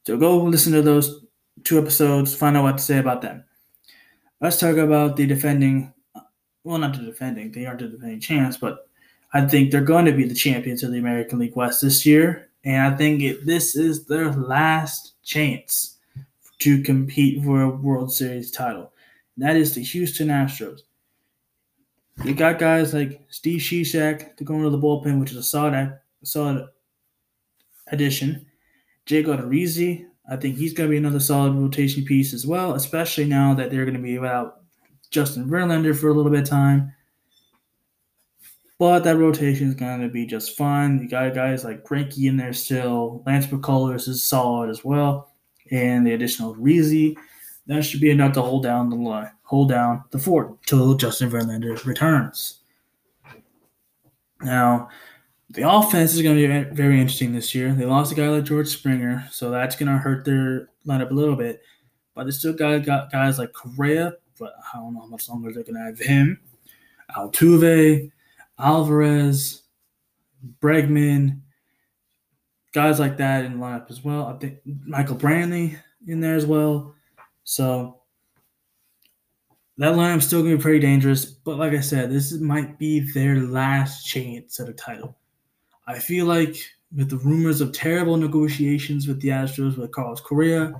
So 0.05 0.17
go 0.17 0.43
listen 0.43 0.73
to 0.73 0.81
those 0.81 1.25
two 1.67 1.79
episodes, 1.79 2.33
find 2.33 2.55
out 2.55 2.63
what 2.63 2.77
to 2.77 2.83
say 2.83 2.97
about 2.97 3.21
them. 3.21 3.43
Let's 4.39 4.59
talk 4.59 4.77
about 4.77 5.17
the 5.17 5.25
defending, 5.25 5.93
well, 6.63 6.77
not 6.77 6.93
the 6.97 7.03
defending, 7.03 7.51
they 7.51 7.65
aren't 7.65 7.79
the 7.79 7.87
defending 7.89 8.21
champs, 8.21 8.57
but 8.57 8.87
I 9.33 9.45
think 9.45 9.71
they're 9.71 9.81
going 9.81 10.05
to 10.05 10.13
be 10.13 10.25
the 10.25 10.33
champions 10.33 10.83
of 10.83 10.91
the 10.91 10.99
American 10.99 11.39
League 11.39 11.55
West 11.55 11.81
this 11.81 12.05
year, 12.05 12.49
and 12.63 12.93
I 12.93 12.95
think 12.95 13.21
it, 13.21 13.45
this 13.45 13.75
is 13.75 14.05
their 14.05 14.31
last 14.31 15.21
chance 15.23 15.97
to 16.59 16.81
compete 16.81 17.43
for 17.43 17.61
a 17.61 17.69
World 17.69 18.13
Series 18.13 18.49
title. 18.49 18.93
That 19.35 19.55
is 19.55 19.75
the 19.75 19.83
Houston 19.83 20.29
Astros. 20.29 20.79
You 22.23 22.33
got 22.33 22.57
guys 22.57 22.93
like 22.93 23.21
Steve 23.29 23.61
Cishek 23.61 24.37
to 24.37 24.43
go 24.43 24.55
into 24.55 24.69
the 24.69 24.79
bullpen, 24.79 25.19
which 25.19 25.31
is 25.31 25.37
a 25.37 25.43
solid, 25.43 25.99
solid 26.23 26.67
addition. 27.91 28.45
Jake 29.05 29.27
Odorizzi, 29.27 30.07
I 30.29 30.35
think 30.35 30.57
he's 30.57 30.73
going 30.73 30.89
to 30.89 30.91
be 30.91 30.97
another 30.97 31.19
solid 31.19 31.53
rotation 31.53 32.03
piece 32.03 32.33
as 32.33 32.45
well, 32.45 32.73
especially 32.73 33.25
now 33.25 33.53
that 33.53 33.71
they're 33.71 33.85
going 33.85 33.95
to 33.95 34.01
be 34.01 34.19
without 34.19 34.61
Justin 35.09 35.49
Verlander 35.49 35.97
for 35.97 36.09
a 36.09 36.13
little 36.13 36.31
bit 36.31 36.41
of 36.41 36.49
time. 36.49 36.93
But 38.79 39.03
that 39.05 39.17
rotation 39.17 39.69
is 39.69 39.75
going 39.75 40.01
to 40.01 40.09
be 40.09 40.25
just 40.25 40.55
fine. 40.55 40.99
You 40.99 41.09
got 41.09 41.33
guys 41.33 41.63
like 41.63 41.83
Greinke 41.83 42.27
in 42.27 42.37
there 42.37 42.53
still. 42.53 43.23
Lance 43.25 43.47
McCullers 43.47 44.07
is 44.07 44.23
solid 44.23 44.69
as 44.69 44.83
well. 44.83 45.31
And 45.71 46.05
the 46.05 46.13
additional 46.13 46.55
Reezy, 46.55 47.15
that 47.65 47.83
should 47.83 48.01
be 48.01 48.11
enough 48.11 48.33
to 48.33 48.41
hold 48.41 48.63
down 48.63 48.89
the 48.89 48.95
line, 48.95 49.31
hold 49.43 49.69
down 49.69 50.03
the 50.11 50.19
fort 50.19 50.61
till 50.63 50.93
Justin 50.93 51.31
Verlander 51.31 51.83
returns. 51.85 52.59
Now, 54.41 54.89
the 55.49 55.69
offense 55.69 56.13
is 56.13 56.21
going 56.21 56.37
to 56.37 56.47
be 56.47 56.75
very 56.75 56.99
interesting 56.99 57.33
this 57.33 57.55
year. 57.55 57.73
They 57.73 57.85
lost 57.85 58.11
a 58.11 58.15
guy 58.15 58.27
like 58.29 58.43
George 58.43 58.67
Springer, 58.67 59.27
so 59.31 59.49
that's 59.49 59.75
going 59.75 59.91
to 59.91 59.97
hurt 59.97 60.25
their 60.25 60.69
lineup 60.85 61.11
a 61.11 61.13
little 61.13 61.35
bit. 61.35 61.61
But 62.13 62.25
they 62.25 62.31
still 62.31 62.53
got, 62.53 62.85
got 62.85 63.11
guys 63.11 63.39
like 63.39 63.53
Correa, 63.53 64.13
but 64.39 64.53
I 64.73 64.77
don't 64.77 64.93
know 64.93 65.01
how 65.01 65.07
much 65.07 65.29
longer 65.29 65.53
they're 65.53 65.63
going 65.63 65.75
to 65.75 65.81
have 65.81 65.99
him. 65.99 66.39
Altuve, 67.15 68.11
Alvarez, 68.59 69.63
Bregman, 70.61 71.41
guys 72.73 72.99
like 72.99 73.17
that 73.17 73.45
in 73.45 73.53
the 73.53 73.65
lineup 73.65 73.89
as 73.89 74.03
well. 74.03 74.25
I 74.27 74.37
think 74.37 74.59
Michael 74.65 75.15
Brantley 75.15 75.77
in 76.07 76.19
there 76.19 76.35
as 76.35 76.45
well. 76.45 76.95
So 77.43 78.01
that 79.77 79.93
lineup's 79.93 80.25
still 80.25 80.43
gonna 80.43 80.57
be 80.57 80.61
pretty 80.61 80.79
dangerous. 80.79 81.25
But 81.25 81.57
like 81.57 81.73
I 81.73 81.79
said, 81.79 82.11
this 82.11 82.33
might 82.33 82.77
be 82.77 82.99
their 82.99 83.39
last 83.39 84.05
chance 84.05 84.59
at 84.59 84.69
a 84.69 84.73
title. 84.73 85.15
I 85.87 85.99
feel 85.99 86.25
like 86.25 86.57
with 86.95 87.09
the 87.09 87.17
rumors 87.17 87.61
of 87.61 87.71
terrible 87.71 88.17
negotiations 88.17 89.07
with 89.07 89.21
the 89.21 89.29
Astros 89.29 89.77
with 89.77 89.91
Carlos 89.91 90.19
Correa, 90.19 90.73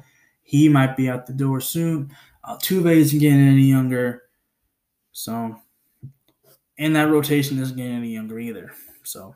he 0.44 0.70
might 0.70 0.96
be 0.98 1.10
out 1.10 1.26
the 1.26 1.34
door 1.34 1.62
soon. 1.62 2.12
Altuve 2.46 2.96
isn't 2.96 3.20
getting 3.20 3.48
any 3.48 3.64
younger, 3.64 4.24
so 5.12 5.58
and 6.78 6.96
that 6.96 7.10
rotation 7.10 7.60
isn't 7.60 7.76
getting 7.76 7.96
any 7.96 8.10
younger 8.10 8.40
either. 8.40 8.72
So 9.04 9.36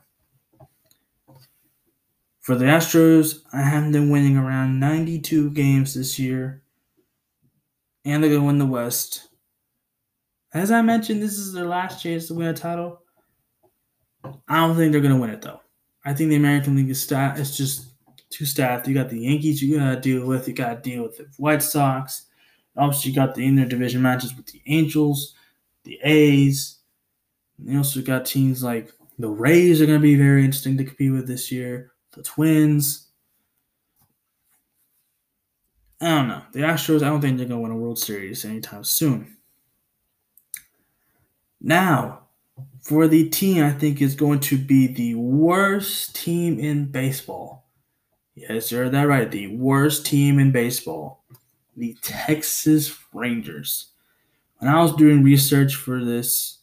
for 2.40 2.54
the 2.54 2.66
Astros, 2.66 3.40
I 3.52 3.62
have 3.62 3.92
them 3.92 4.10
winning 4.10 4.36
around 4.36 4.78
92 4.78 5.50
games 5.50 5.94
this 5.94 6.18
year, 6.18 6.62
and 8.04 8.22
they're 8.22 8.30
gonna 8.30 8.44
win 8.44 8.58
the 8.58 8.66
West. 8.66 9.28
As 10.54 10.70
I 10.70 10.82
mentioned, 10.82 11.22
this 11.22 11.38
is 11.38 11.52
their 11.52 11.66
last 11.66 12.02
chance 12.02 12.26
to 12.28 12.34
win 12.34 12.48
a 12.48 12.54
title. 12.54 13.00
I 14.48 14.56
don't 14.56 14.76
think 14.76 14.92
they're 14.92 15.00
gonna 15.00 15.18
win 15.18 15.30
it 15.30 15.40
though. 15.40 15.61
I 16.04 16.14
think 16.14 16.30
the 16.30 16.36
American 16.36 16.76
League 16.76 16.90
is 16.90 17.10
it's 17.10 17.56
just 17.56 17.92
too 18.30 18.44
staffed. 18.44 18.88
You 18.88 18.94
got 18.94 19.10
the 19.10 19.20
Yankees 19.20 19.62
you 19.62 19.78
gotta 19.78 20.00
deal 20.00 20.26
with, 20.26 20.48
you 20.48 20.54
gotta 20.54 20.80
deal 20.80 21.02
with 21.02 21.18
the 21.18 21.26
White 21.36 21.62
Sox. 21.62 22.26
Obviously, 22.76 23.10
you 23.10 23.16
got 23.16 23.34
the 23.34 23.46
inter-division 23.46 24.00
matches 24.00 24.34
with 24.34 24.46
the 24.46 24.62
Angels, 24.66 25.34
the 25.84 26.00
A's, 26.02 26.78
you 27.64 27.78
also 27.78 28.02
got 28.02 28.24
teams 28.24 28.62
like 28.62 28.92
the 29.18 29.28
Rays 29.28 29.80
are 29.80 29.86
going 29.86 29.98
to 29.98 30.02
be 30.02 30.16
very 30.16 30.44
interesting 30.44 30.76
to 30.78 30.84
compete 30.84 31.12
with 31.12 31.26
this 31.26 31.52
year. 31.52 31.92
The 32.12 32.22
Twins. 32.22 33.08
I 36.00 36.08
don't 36.08 36.28
know. 36.28 36.42
The 36.52 36.60
Astros, 36.60 37.02
I 37.02 37.08
don't 37.08 37.20
think 37.20 37.38
they're 37.38 37.46
going 37.46 37.60
to 37.60 37.62
win 37.62 37.72
a 37.72 37.76
World 37.76 37.98
Series 37.98 38.44
anytime 38.44 38.84
soon. 38.84 39.36
Now, 41.60 42.21
for 42.82 43.08
the 43.08 43.28
team 43.28 43.64
I 43.64 43.72
think 43.72 44.02
is 44.02 44.14
going 44.14 44.40
to 44.40 44.58
be 44.58 44.86
the 44.86 45.14
worst 45.14 46.14
team 46.14 46.58
in 46.58 46.90
baseball. 46.90 47.70
Yes, 48.34 48.72
you 48.72 48.88
that 48.88 49.08
right. 49.08 49.30
The 49.30 49.56
worst 49.56 50.06
team 50.06 50.38
in 50.38 50.52
baseball. 50.52 51.24
The 51.76 51.96
Texas 52.02 52.96
Rangers. 53.12 53.92
When 54.58 54.72
I 54.72 54.82
was 54.82 54.94
doing 54.94 55.22
research 55.22 55.74
for 55.74 56.04
this 56.04 56.62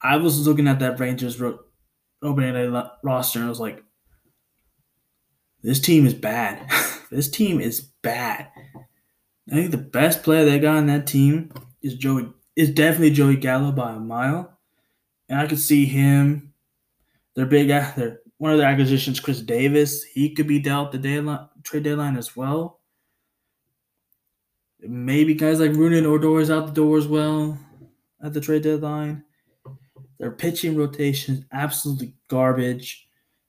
I 0.00 0.16
was 0.16 0.46
looking 0.46 0.68
at 0.68 0.78
that 0.78 1.00
Rangers 1.00 1.40
ro- 1.40 1.60
opening 2.22 2.54
day 2.54 2.66
roster 3.02 3.38
and 3.38 3.46
I 3.46 3.48
was 3.48 3.60
like, 3.60 3.82
this 5.62 5.80
team 5.80 6.06
is 6.06 6.14
bad. 6.14 6.70
this 7.10 7.28
team 7.28 7.60
is 7.60 7.80
bad. 7.80 8.48
I 9.50 9.54
think 9.54 9.70
the 9.70 9.78
best 9.78 10.22
player 10.22 10.44
they 10.44 10.58
got 10.58 10.76
on 10.76 10.86
that 10.86 11.06
team 11.06 11.52
is 11.82 11.94
Joey. 11.94 12.28
Is 12.54 12.70
definitely 12.70 13.10
Joey 13.10 13.36
Gallo 13.36 13.70
by 13.70 13.92
a 13.92 14.00
mile, 14.00 14.57
and 15.28 15.40
I 15.40 15.46
could 15.46 15.58
see 15.58 15.84
him. 15.84 16.52
Their 17.34 17.46
big, 17.46 17.68
their 17.68 18.20
one 18.38 18.52
of 18.52 18.58
their 18.58 18.68
acquisitions, 18.68 19.20
Khris 19.20 19.42
Davis. 19.42 20.02
He 20.04 20.34
could 20.34 20.46
be 20.46 20.58
dealt 20.58 20.92
the 20.92 20.98
deadline, 20.98 21.48
trade 21.62 21.84
deadline 21.84 22.16
as 22.16 22.36
well. 22.36 22.80
Maybe 24.80 25.34
guys 25.34 25.58
like 25.58 25.72
Rougned 25.72 26.06
Odor 26.06 26.40
is 26.40 26.50
out 26.50 26.66
the 26.66 26.72
door 26.72 26.98
as 26.98 27.08
well 27.08 27.58
at 28.22 28.32
the 28.32 28.40
trade 28.40 28.62
deadline. 28.62 29.24
Their 30.18 30.30
pitching 30.30 30.76
rotation 30.76 31.34
is 31.34 31.44
absolutely 31.52 32.14
garbage. 32.28 33.08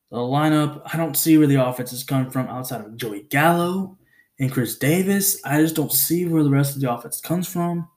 The 0.09 0.17
lineup, 0.17 0.81
I 0.91 0.97
don't 0.97 1.15
see 1.15 1.37
where 1.37 1.47
the 1.47 1.63
offense 1.63 1.93
is 1.93 2.03
coming 2.03 2.31
from 2.31 2.47
outside 2.47 2.81
of 2.81 2.97
Joey 2.97 3.23
Gallo 3.29 3.97
and 4.39 4.51
Khris 4.51 4.77
Davis. 4.77 5.39
I 5.45 5.61
just 5.61 5.75
don't 5.75 5.93
see 5.93 6.25
where 6.25 6.43
the 6.43 6.49
rest 6.49 6.75
of 6.75 6.81
the 6.81 6.91
offense 6.91 7.21
comes 7.21 7.47
from. 7.47 7.87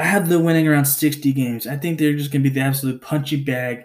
I 0.00 0.04
have 0.04 0.30
them 0.30 0.44
winning 0.44 0.66
around 0.66 0.86
60 0.86 1.30
games. 1.34 1.66
I 1.66 1.76
think 1.76 1.98
they're 1.98 2.16
just 2.16 2.32
going 2.32 2.42
to 2.42 2.48
be 2.48 2.54
the 2.54 2.64
absolute 2.64 3.02
punchy 3.02 3.36
bag 3.36 3.84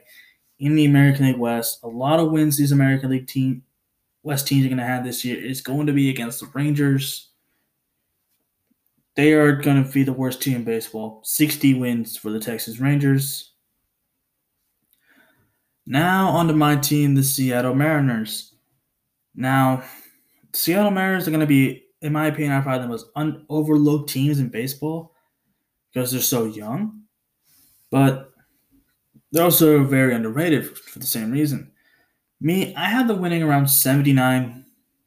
in 0.60 0.76
the 0.76 0.86
American 0.86 1.26
League 1.26 1.38
West. 1.38 1.80
A 1.84 1.90
lot 1.90 2.22
of 2.22 2.32
wins 2.32 2.56
these 2.56 2.72
American 2.72 3.10
League 3.10 3.28
team 3.28 3.64
West 4.24 4.48
teams 4.48 4.66
are 4.66 4.70
going 4.70 4.78
to 4.78 4.86
have 4.86 5.04
this 5.04 5.26
year 5.26 5.38
is 5.38 5.60
going 5.60 5.88
to 5.88 5.94
be 5.94 6.10
against 6.10 6.40
the 6.40 6.48
Rangers. 6.54 7.32
They 9.16 9.34
are 9.34 9.58
going 9.58 9.84
to 9.84 9.92
be 9.92 10.04
the 10.04 10.14
worst 10.14 10.42
team 10.42 10.56
in 10.56 10.64
baseball. 10.64 11.20
60 11.26 11.74
wins 11.74 12.16
for 12.16 12.32
the 12.32 12.40
Texas 12.40 12.80
Rangers. 12.80 13.52
Now 15.86 16.30
onto 16.30 16.54
my 16.54 16.78
team, 16.78 17.16
the 17.16 17.24
Seattle 17.24 17.76
Mariners. 17.76 18.54
Now, 19.36 19.84
Seattle 20.54 20.92
Mariners 20.92 21.28
are 21.28 21.32
going 21.32 21.42
to 21.42 21.46
be, 21.46 21.84
in 22.02 22.14
my 22.14 22.28
opinion, 22.28 22.54
are 22.54 22.62
probably 22.62 22.84
the 22.84 22.88
most 22.88 23.08
un- 23.18 23.46
overlooked 23.50 24.10
teams 24.10 24.40
in 24.40 24.48
baseball 24.48 25.12
because 25.96 26.12
they're 26.12 26.22
so 26.22 26.46
young. 26.46 27.02
But 27.90 28.32
they're 29.32 29.44
also 29.44 29.84
very 29.84 30.14
underrated 30.14 30.78
for, 30.78 31.00
the 31.00 31.06
same 31.08 31.32
reason. 31.32 31.72
Me, 32.40 32.76
I 32.76 32.86
have 32.86 33.08
the 33.08 33.16
winning 33.16 33.42
around 33.42 33.68
79 33.68 34.66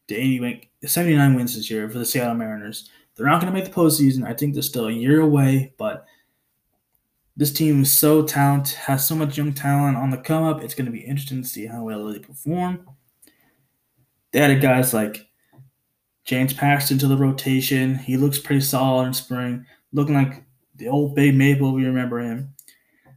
to 0.08 0.14
80 0.16 0.40
win- 0.40 0.60
79 0.84 1.34
wins 1.36 1.54
this 1.54 1.70
year 1.70 1.88
for 1.88 2.00
the 2.00 2.04
Seattle 2.04 2.34
Mariners. 2.34 2.90
They're 3.14 3.26
not 3.26 3.40
going 3.40 3.52
to 3.52 3.56
make 3.56 3.70
the 3.70 3.80
postseason. 3.80 4.26
I 4.26 4.34
think 4.34 4.54
they're 4.54 4.62
still 4.62 4.88
a 4.88 4.92
year 4.92 5.20
away, 5.20 5.74
but– 5.78 6.06
this 7.38 7.52
team 7.52 7.82
is 7.82 7.96
so 7.96 8.24
talented, 8.24 8.74
has 8.74 9.06
so 9.06 9.14
much 9.14 9.38
young 9.38 9.52
talent 9.52 9.96
on 9.96 10.10
the 10.10 10.16
come 10.16 10.42
up. 10.42 10.60
It's 10.60 10.74
going 10.74 10.86
to 10.86 10.92
be 10.92 10.98
interesting 10.98 11.40
to 11.40 11.48
see 11.48 11.66
how 11.66 11.84
well 11.84 12.04
they 12.06 12.18
perform. 12.18 12.84
They 14.32 14.40
added 14.40 14.60
guys 14.60 14.92
like 14.92 15.24
James 16.24 16.52
Paxton 16.52 16.98
to 16.98 17.06
the 17.06 17.16
rotation. 17.16 17.94
He 17.94 18.16
looks 18.16 18.40
pretty 18.40 18.60
solid 18.60 19.06
in 19.06 19.14
spring, 19.14 19.64
looking 19.92 20.16
like 20.16 20.42
the 20.78 20.88
old 20.88 21.14
Big 21.14 21.34
Maple. 21.34 21.72
We 21.72 21.84
remember 21.84 22.20
him. 22.20 22.54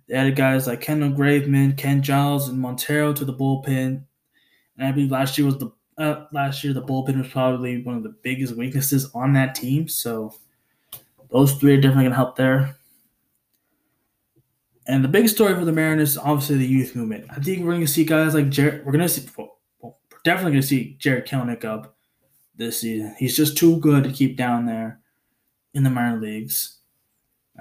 They 0.08 0.16
added 0.16 0.36
guys 0.36 0.68
like 0.68 0.82
Kendall 0.82 1.12
Graveman, 1.12 1.78
Ken 1.78 2.02
Giles, 2.02 2.50
and 2.50 2.60
Montero 2.60 3.14
to 3.14 3.24
the 3.24 3.34
bullpen. 3.34 4.04
And 4.78 4.88
I 4.88 4.92
believe 4.92 5.12
last 5.12 5.38
year 5.38 5.46
was 5.46 5.58
the 5.58 5.72
uh, 5.98 6.26
last 6.34 6.64
year 6.64 6.74
the 6.74 6.82
bullpen 6.82 7.18
was 7.18 7.28
probably 7.28 7.84
one 7.84 7.96
of 7.96 8.04
the 8.04 8.16
biggest 8.22 8.56
weaknesses 8.56 9.10
on 9.14 9.34
that 9.34 9.56
team. 9.56 9.88
So 9.88 10.34
those 11.30 11.54
three 11.54 11.76
are 11.76 11.82
definitely 11.82 12.10
to 12.10 12.16
help 12.16 12.36
there. 12.36 12.76
And 14.88 15.04
the 15.04 15.08
big 15.08 15.30
story 15.30 15.54
for 15.54 15.64
the 15.64 15.72
Mariners 15.72 16.12
is 16.12 16.18
obviously 16.18 16.58
the 16.58 16.68
youth 16.68 16.96
movement. 16.96 17.26
I 17.30 17.36
think 17.36 17.64
we're 17.64 17.80
to 17.80 17.88
see 17.88 18.04
guys 18.04 18.34
like 18.34 18.50
Jarred. 18.50 18.86
We're 18.86 18.94
to 18.94 19.08
see, 19.08 19.30
well, 19.38 19.60
we're 19.80 19.94
definitely 20.24 20.60
to 20.60 20.68
see 20.68 20.96
Jarred 21.00 21.28
Kelenic 21.28 21.64
up 21.64 21.96
this 22.56 22.82
season. 22.82 23.16
He's 23.18 23.38
just 23.38 23.58
too 23.58 23.78
good 23.80 24.04
to 24.04 24.12
keep 24.12 24.36
down 24.36 24.66
there 24.66 25.00
in 25.74 25.84
the 25.84 25.90
minor 25.90 26.20
leagues. 26.20 26.80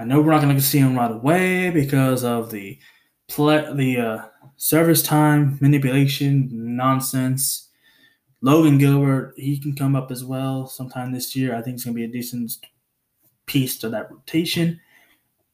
I 0.00 0.04
know 0.04 0.20
we're 0.20 0.32
not 0.32 0.42
going 0.42 0.56
to 0.56 0.62
see 0.62 0.78
him 0.78 0.96
right 0.96 1.10
away 1.10 1.70
because 1.70 2.24
of 2.24 2.50
the 2.50 2.78
play, 3.28 3.70
the 3.74 3.98
uh, 3.98 4.24
service 4.56 5.02
time 5.02 5.58
manipulation 5.60 6.48
nonsense. 6.52 7.68
Logan 8.40 8.78
Gilbert, 8.78 9.34
he 9.36 9.58
can 9.58 9.76
come 9.76 9.94
up 9.94 10.10
as 10.10 10.24
well 10.24 10.66
sometime 10.66 11.12
this 11.12 11.36
year. 11.36 11.54
I 11.54 11.60
think 11.60 11.74
it's 11.74 11.84
going 11.84 11.94
to 11.94 12.00
be 12.00 12.06
a 12.06 12.12
decent 12.12 12.52
piece 13.46 13.78
to 13.78 13.90
that 13.90 14.10
rotation 14.10 14.80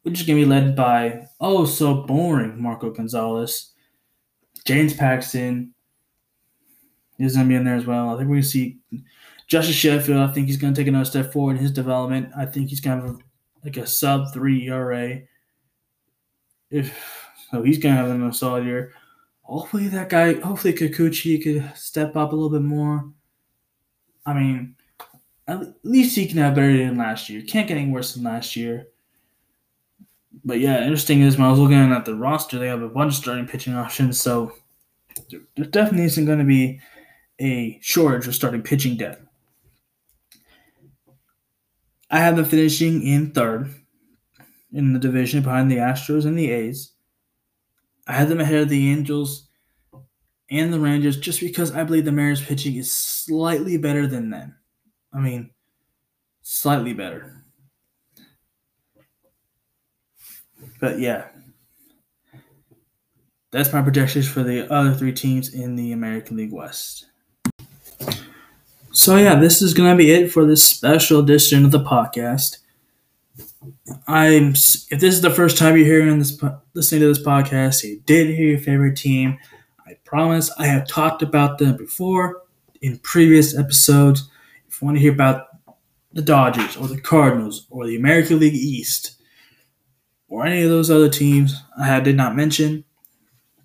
which 0.07 0.21
is 0.21 0.27
going 0.27 0.39
to 0.39 0.45
be 0.45 0.49
led 0.49 0.77
by, 0.77 1.27
oh, 1.41 1.65
so 1.65 2.03
boring, 2.03 2.63
Marco 2.63 2.91
Gonzalez. 2.91 3.73
James 4.65 4.95
Paxton 4.95 5.75
is 7.19 7.35
going 7.35 7.47
to 7.47 7.49
be 7.49 7.57
in 7.57 7.65
there 7.65 7.75
as 7.75 7.87
well. 7.87 8.11
I 8.11 8.13
think 8.17 8.29
we're 8.29 8.37
going 8.37 8.43
to 8.43 8.49
see 8.49 8.79
Justus 9.49 9.75
Sheffield. 9.75 10.21
I 10.21 10.33
think 10.33 10.47
he's 10.47 10.59
going 10.59 10.73
to 10.73 10.81
take 10.81 10.87
another 10.87 11.05
step 11.05 11.33
forward 11.33 11.57
in 11.57 11.63
his 11.63 11.73
development. 11.73 12.31
I 12.39 12.47
think 12.47 12.69
he's 12.69 12.81
going 12.81 13.01
to 13.01 13.07
have 13.09 13.19
like 13.67 13.77
a 13.77 13.87
sub 13.87 14.33
three 14.33 14.69
ERA. 14.69 15.21
If 16.71 17.29
so, 17.51 17.63
he's 17.63 17.79
to 17.81 17.91
have 17.91 18.09
another 18.09 18.33
solid 18.33 18.65
year. 18.65 18.93
Hopefully, 19.43 19.89
that 19.89 20.09
guy, 20.09 20.35
hopefully 20.35 20.73
Kikuchi 20.73 21.43
could 21.43 21.77
step 21.77 22.17
up 22.17 22.33
a 22.33 22.35
little 22.35 22.51
bit 22.51 22.63
more. 22.63 23.11
I 24.25 24.35
mean, 24.35 24.77
at 25.49 25.75
least 25.83 26.17
he 26.17 26.27
can 26.27 26.39
have 26.39 26.55
better 26.55 26.77
than 26.77 26.97
last 26.97 27.29
year. 27.29 27.43
Can't 27.43 27.69
get 27.69 27.77
any 27.77 27.91
worse 27.91 28.15
than 28.15 28.25
last 28.25 28.57
year. 28.57 28.89
But 30.45 30.61
yeah, 30.61 30.83
interesting 30.83 31.23
is 31.23 31.37
when 31.37 31.47
I 31.47 31.51
was 31.51 31.59
looking 31.59 31.77
at 31.77 32.05
the 32.05 32.15
roster, 32.15 32.59
they 32.59 32.69
have 32.69 32.83
a 32.83 32.89
bunch 32.89 33.15
of 33.15 33.23
starting 33.23 33.49
pitching 33.49 33.75
options, 33.75 34.21
so 34.21 34.53
there 35.31 35.67
definitely 35.67 36.07
isn't 36.07 36.27
going 36.27 36.39
to 36.39 36.45
be 36.45 36.81
a 37.41 37.79
shortage 37.83 38.29
of 38.29 38.35
starting 38.35 38.63
pitching 38.63 38.97
depth. 38.97 39.26
I 42.11 42.19
have 42.19 42.37
them 42.37 42.45
finishing 42.45 43.03
in 43.03 43.33
third 43.33 43.75
in 44.73 44.93
the 44.93 44.99
division 44.99 45.43
behind 45.43 45.71
the 45.71 45.77
Astros 45.77 46.27
and 46.27 46.39
the 46.39 46.51
A's. 46.51 46.93
I 48.07 48.13
had 48.13 48.29
them 48.29 48.41
ahead 48.41 48.63
of 48.63 48.69
the 48.69 48.91
Angels 48.91 49.49
and 50.51 50.73
the 50.73 50.79
Rangers 50.79 51.17
just 51.17 51.41
because 51.41 51.73
I 51.73 51.83
believe 51.83 52.05
the 52.05 52.13
Mariners 52.13 52.45
pitching 52.45 52.77
is 52.77 52.97
slightly 52.97 53.77
better 53.77 54.07
than 54.07 54.31
them. 54.31 54.57
I 55.13 55.19
mean, 55.19 55.51
slightly 56.43 56.93
better. 56.93 57.45
But 60.81 61.01
yeah, 61.01 61.29
that's 63.51 63.73
my 63.73 63.83
projections 63.83 64.29
for 64.29 64.43
the 64.43 64.71
other 64.73 64.95
three 64.95 65.13
teams 65.13 65.55
in 65.55 65.75
the 65.75 65.93
American 65.93 66.37
League 66.37 66.53
West. 66.53 67.07
So 68.97 69.17
yeah, 69.17 69.35
this 69.35 69.61
is 69.61 69.75
gonna 69.75 69.95
be 69.95 70.11
it 70.11 70.33
for 70.33 70.47
this 70.47 70.65
special 70.65 71.21
edition 71.21 71.67
of 71.67 71.71
the 71.71 71.85
podcast. 71.85 72.61
I'm 74.09 74.53
if 74.53 74.89
this 74.89 75.15
is 75.15 75.21
the 75.21 75.29
first 75.29 75.59
time 75.59 75.77
you're 75.77 75.85
hearing 75.85 76.19
this, 76.19 76.43
listening 76.73 77.03
to 77.03 77.09
this 77.09 77.23
podcast, 77.23 77.85
you 77.85 78.01
did 78.07 78.29
hear 78.29 78.47
your 78.47 78.59
favorite 78.59 78.97
team. 78.97 79.37
I 79.87 79.99
promise 80.07 80.51
I 80.59 80.69
have 80.69 80.89
talked 80.89 81.21
about 81.21 81.59
them 81.59 81.77
before 81.77 82.45
in 82.81 82.97
previous 83.01 83.55
episodes. 83.55 84.31
If 84.67 84.81
you 84.81 84.87
want 84.87 84.97
to 84.97 85.03
hear 85.03 85.13
about 85.13 85.49
the 86.15 86.23
Dodgers 86.23 86.79
or 86.79 86.89
the 86.89 86.99
Cardinals 86.99 87.67
or 87.69 87.87
the 87.87 87.97
American 87.97 88.39
League 88.39 88.55
East 88.55 89.21
or 90.27 90.47
any 90.47 90.63
of 90.63 90.71
those 90.71 90.91
other 90.91 91.11
teams 91.11 91.63
I 91.79 92.01
did 92.01 92.17
not 92.17 92.35
mention, 92.35 92.85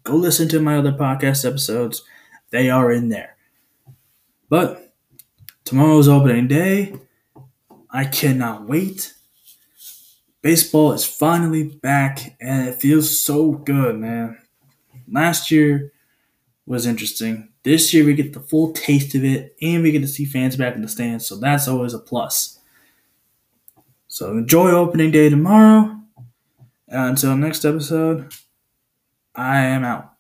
go 0.04 0.14
listen 0.14 0.50
to 0.50 0.60
my 0.60 0.76
other 0.76 0.92
podcast 0.92 1.48
episodes. 1.48 2.04
They 2.50 2.70
are 2.70 2.92
in 2.92 3.08
there. 3.08 3.38
But 4.50 4.91
Tomorrow's 5.64 6.08
opening 6.08 6.48
day. 6.48 6.94
I 7.90 8.06
cannot 8.06 8.68
wait. 8.68 9.14
Baseball 10.42 10.94
is 10.94 11.06
finally 11.06 11.64
back 11.64 12.36
and 12.42 12.68
it 12.68 12.82
feels 12.82 13.20
so 13.20 13.52
good, 13.52 13.98
man. 14.00 14.38
Last 15.08 15.52
year 15.52 15.92
was 16.66 16.86
interesting. 16.86 17.50
This 17.64 17.94
year 17.94 18.06
we 18.06 18.16
get 18.16 18.34
the 18.34 18.40
full 18.40 18.74
taste 18.74 19.14
of 19.14 19.24
it 19.24 19.56
and 19.62 19.84
we 19.84 19.92
get 19.92 20.02
to 20.02 20.08
see 20.08 20.26
fans 20.26 20.56
back 20.56 20.76
in 20.76 20.82
the 20.82 20.88
stands, 20.88 21.28
so 21.28 21.36
that's 21.36 21.68
always 21.68 21.94
a 21.94 22.00
plus. 22.00 22.60
So 24.08 24.32
enjoy 24.32 24.72
opening 24.72 25.12
day 25.12 25.30
tomorrow. 25.30 25.98
Until 26.88 27.36
next 27.36 27.64
episode, 27.64 28.34
I 29.36 29.60
am 29.60 29.84
out. 29.84 30.11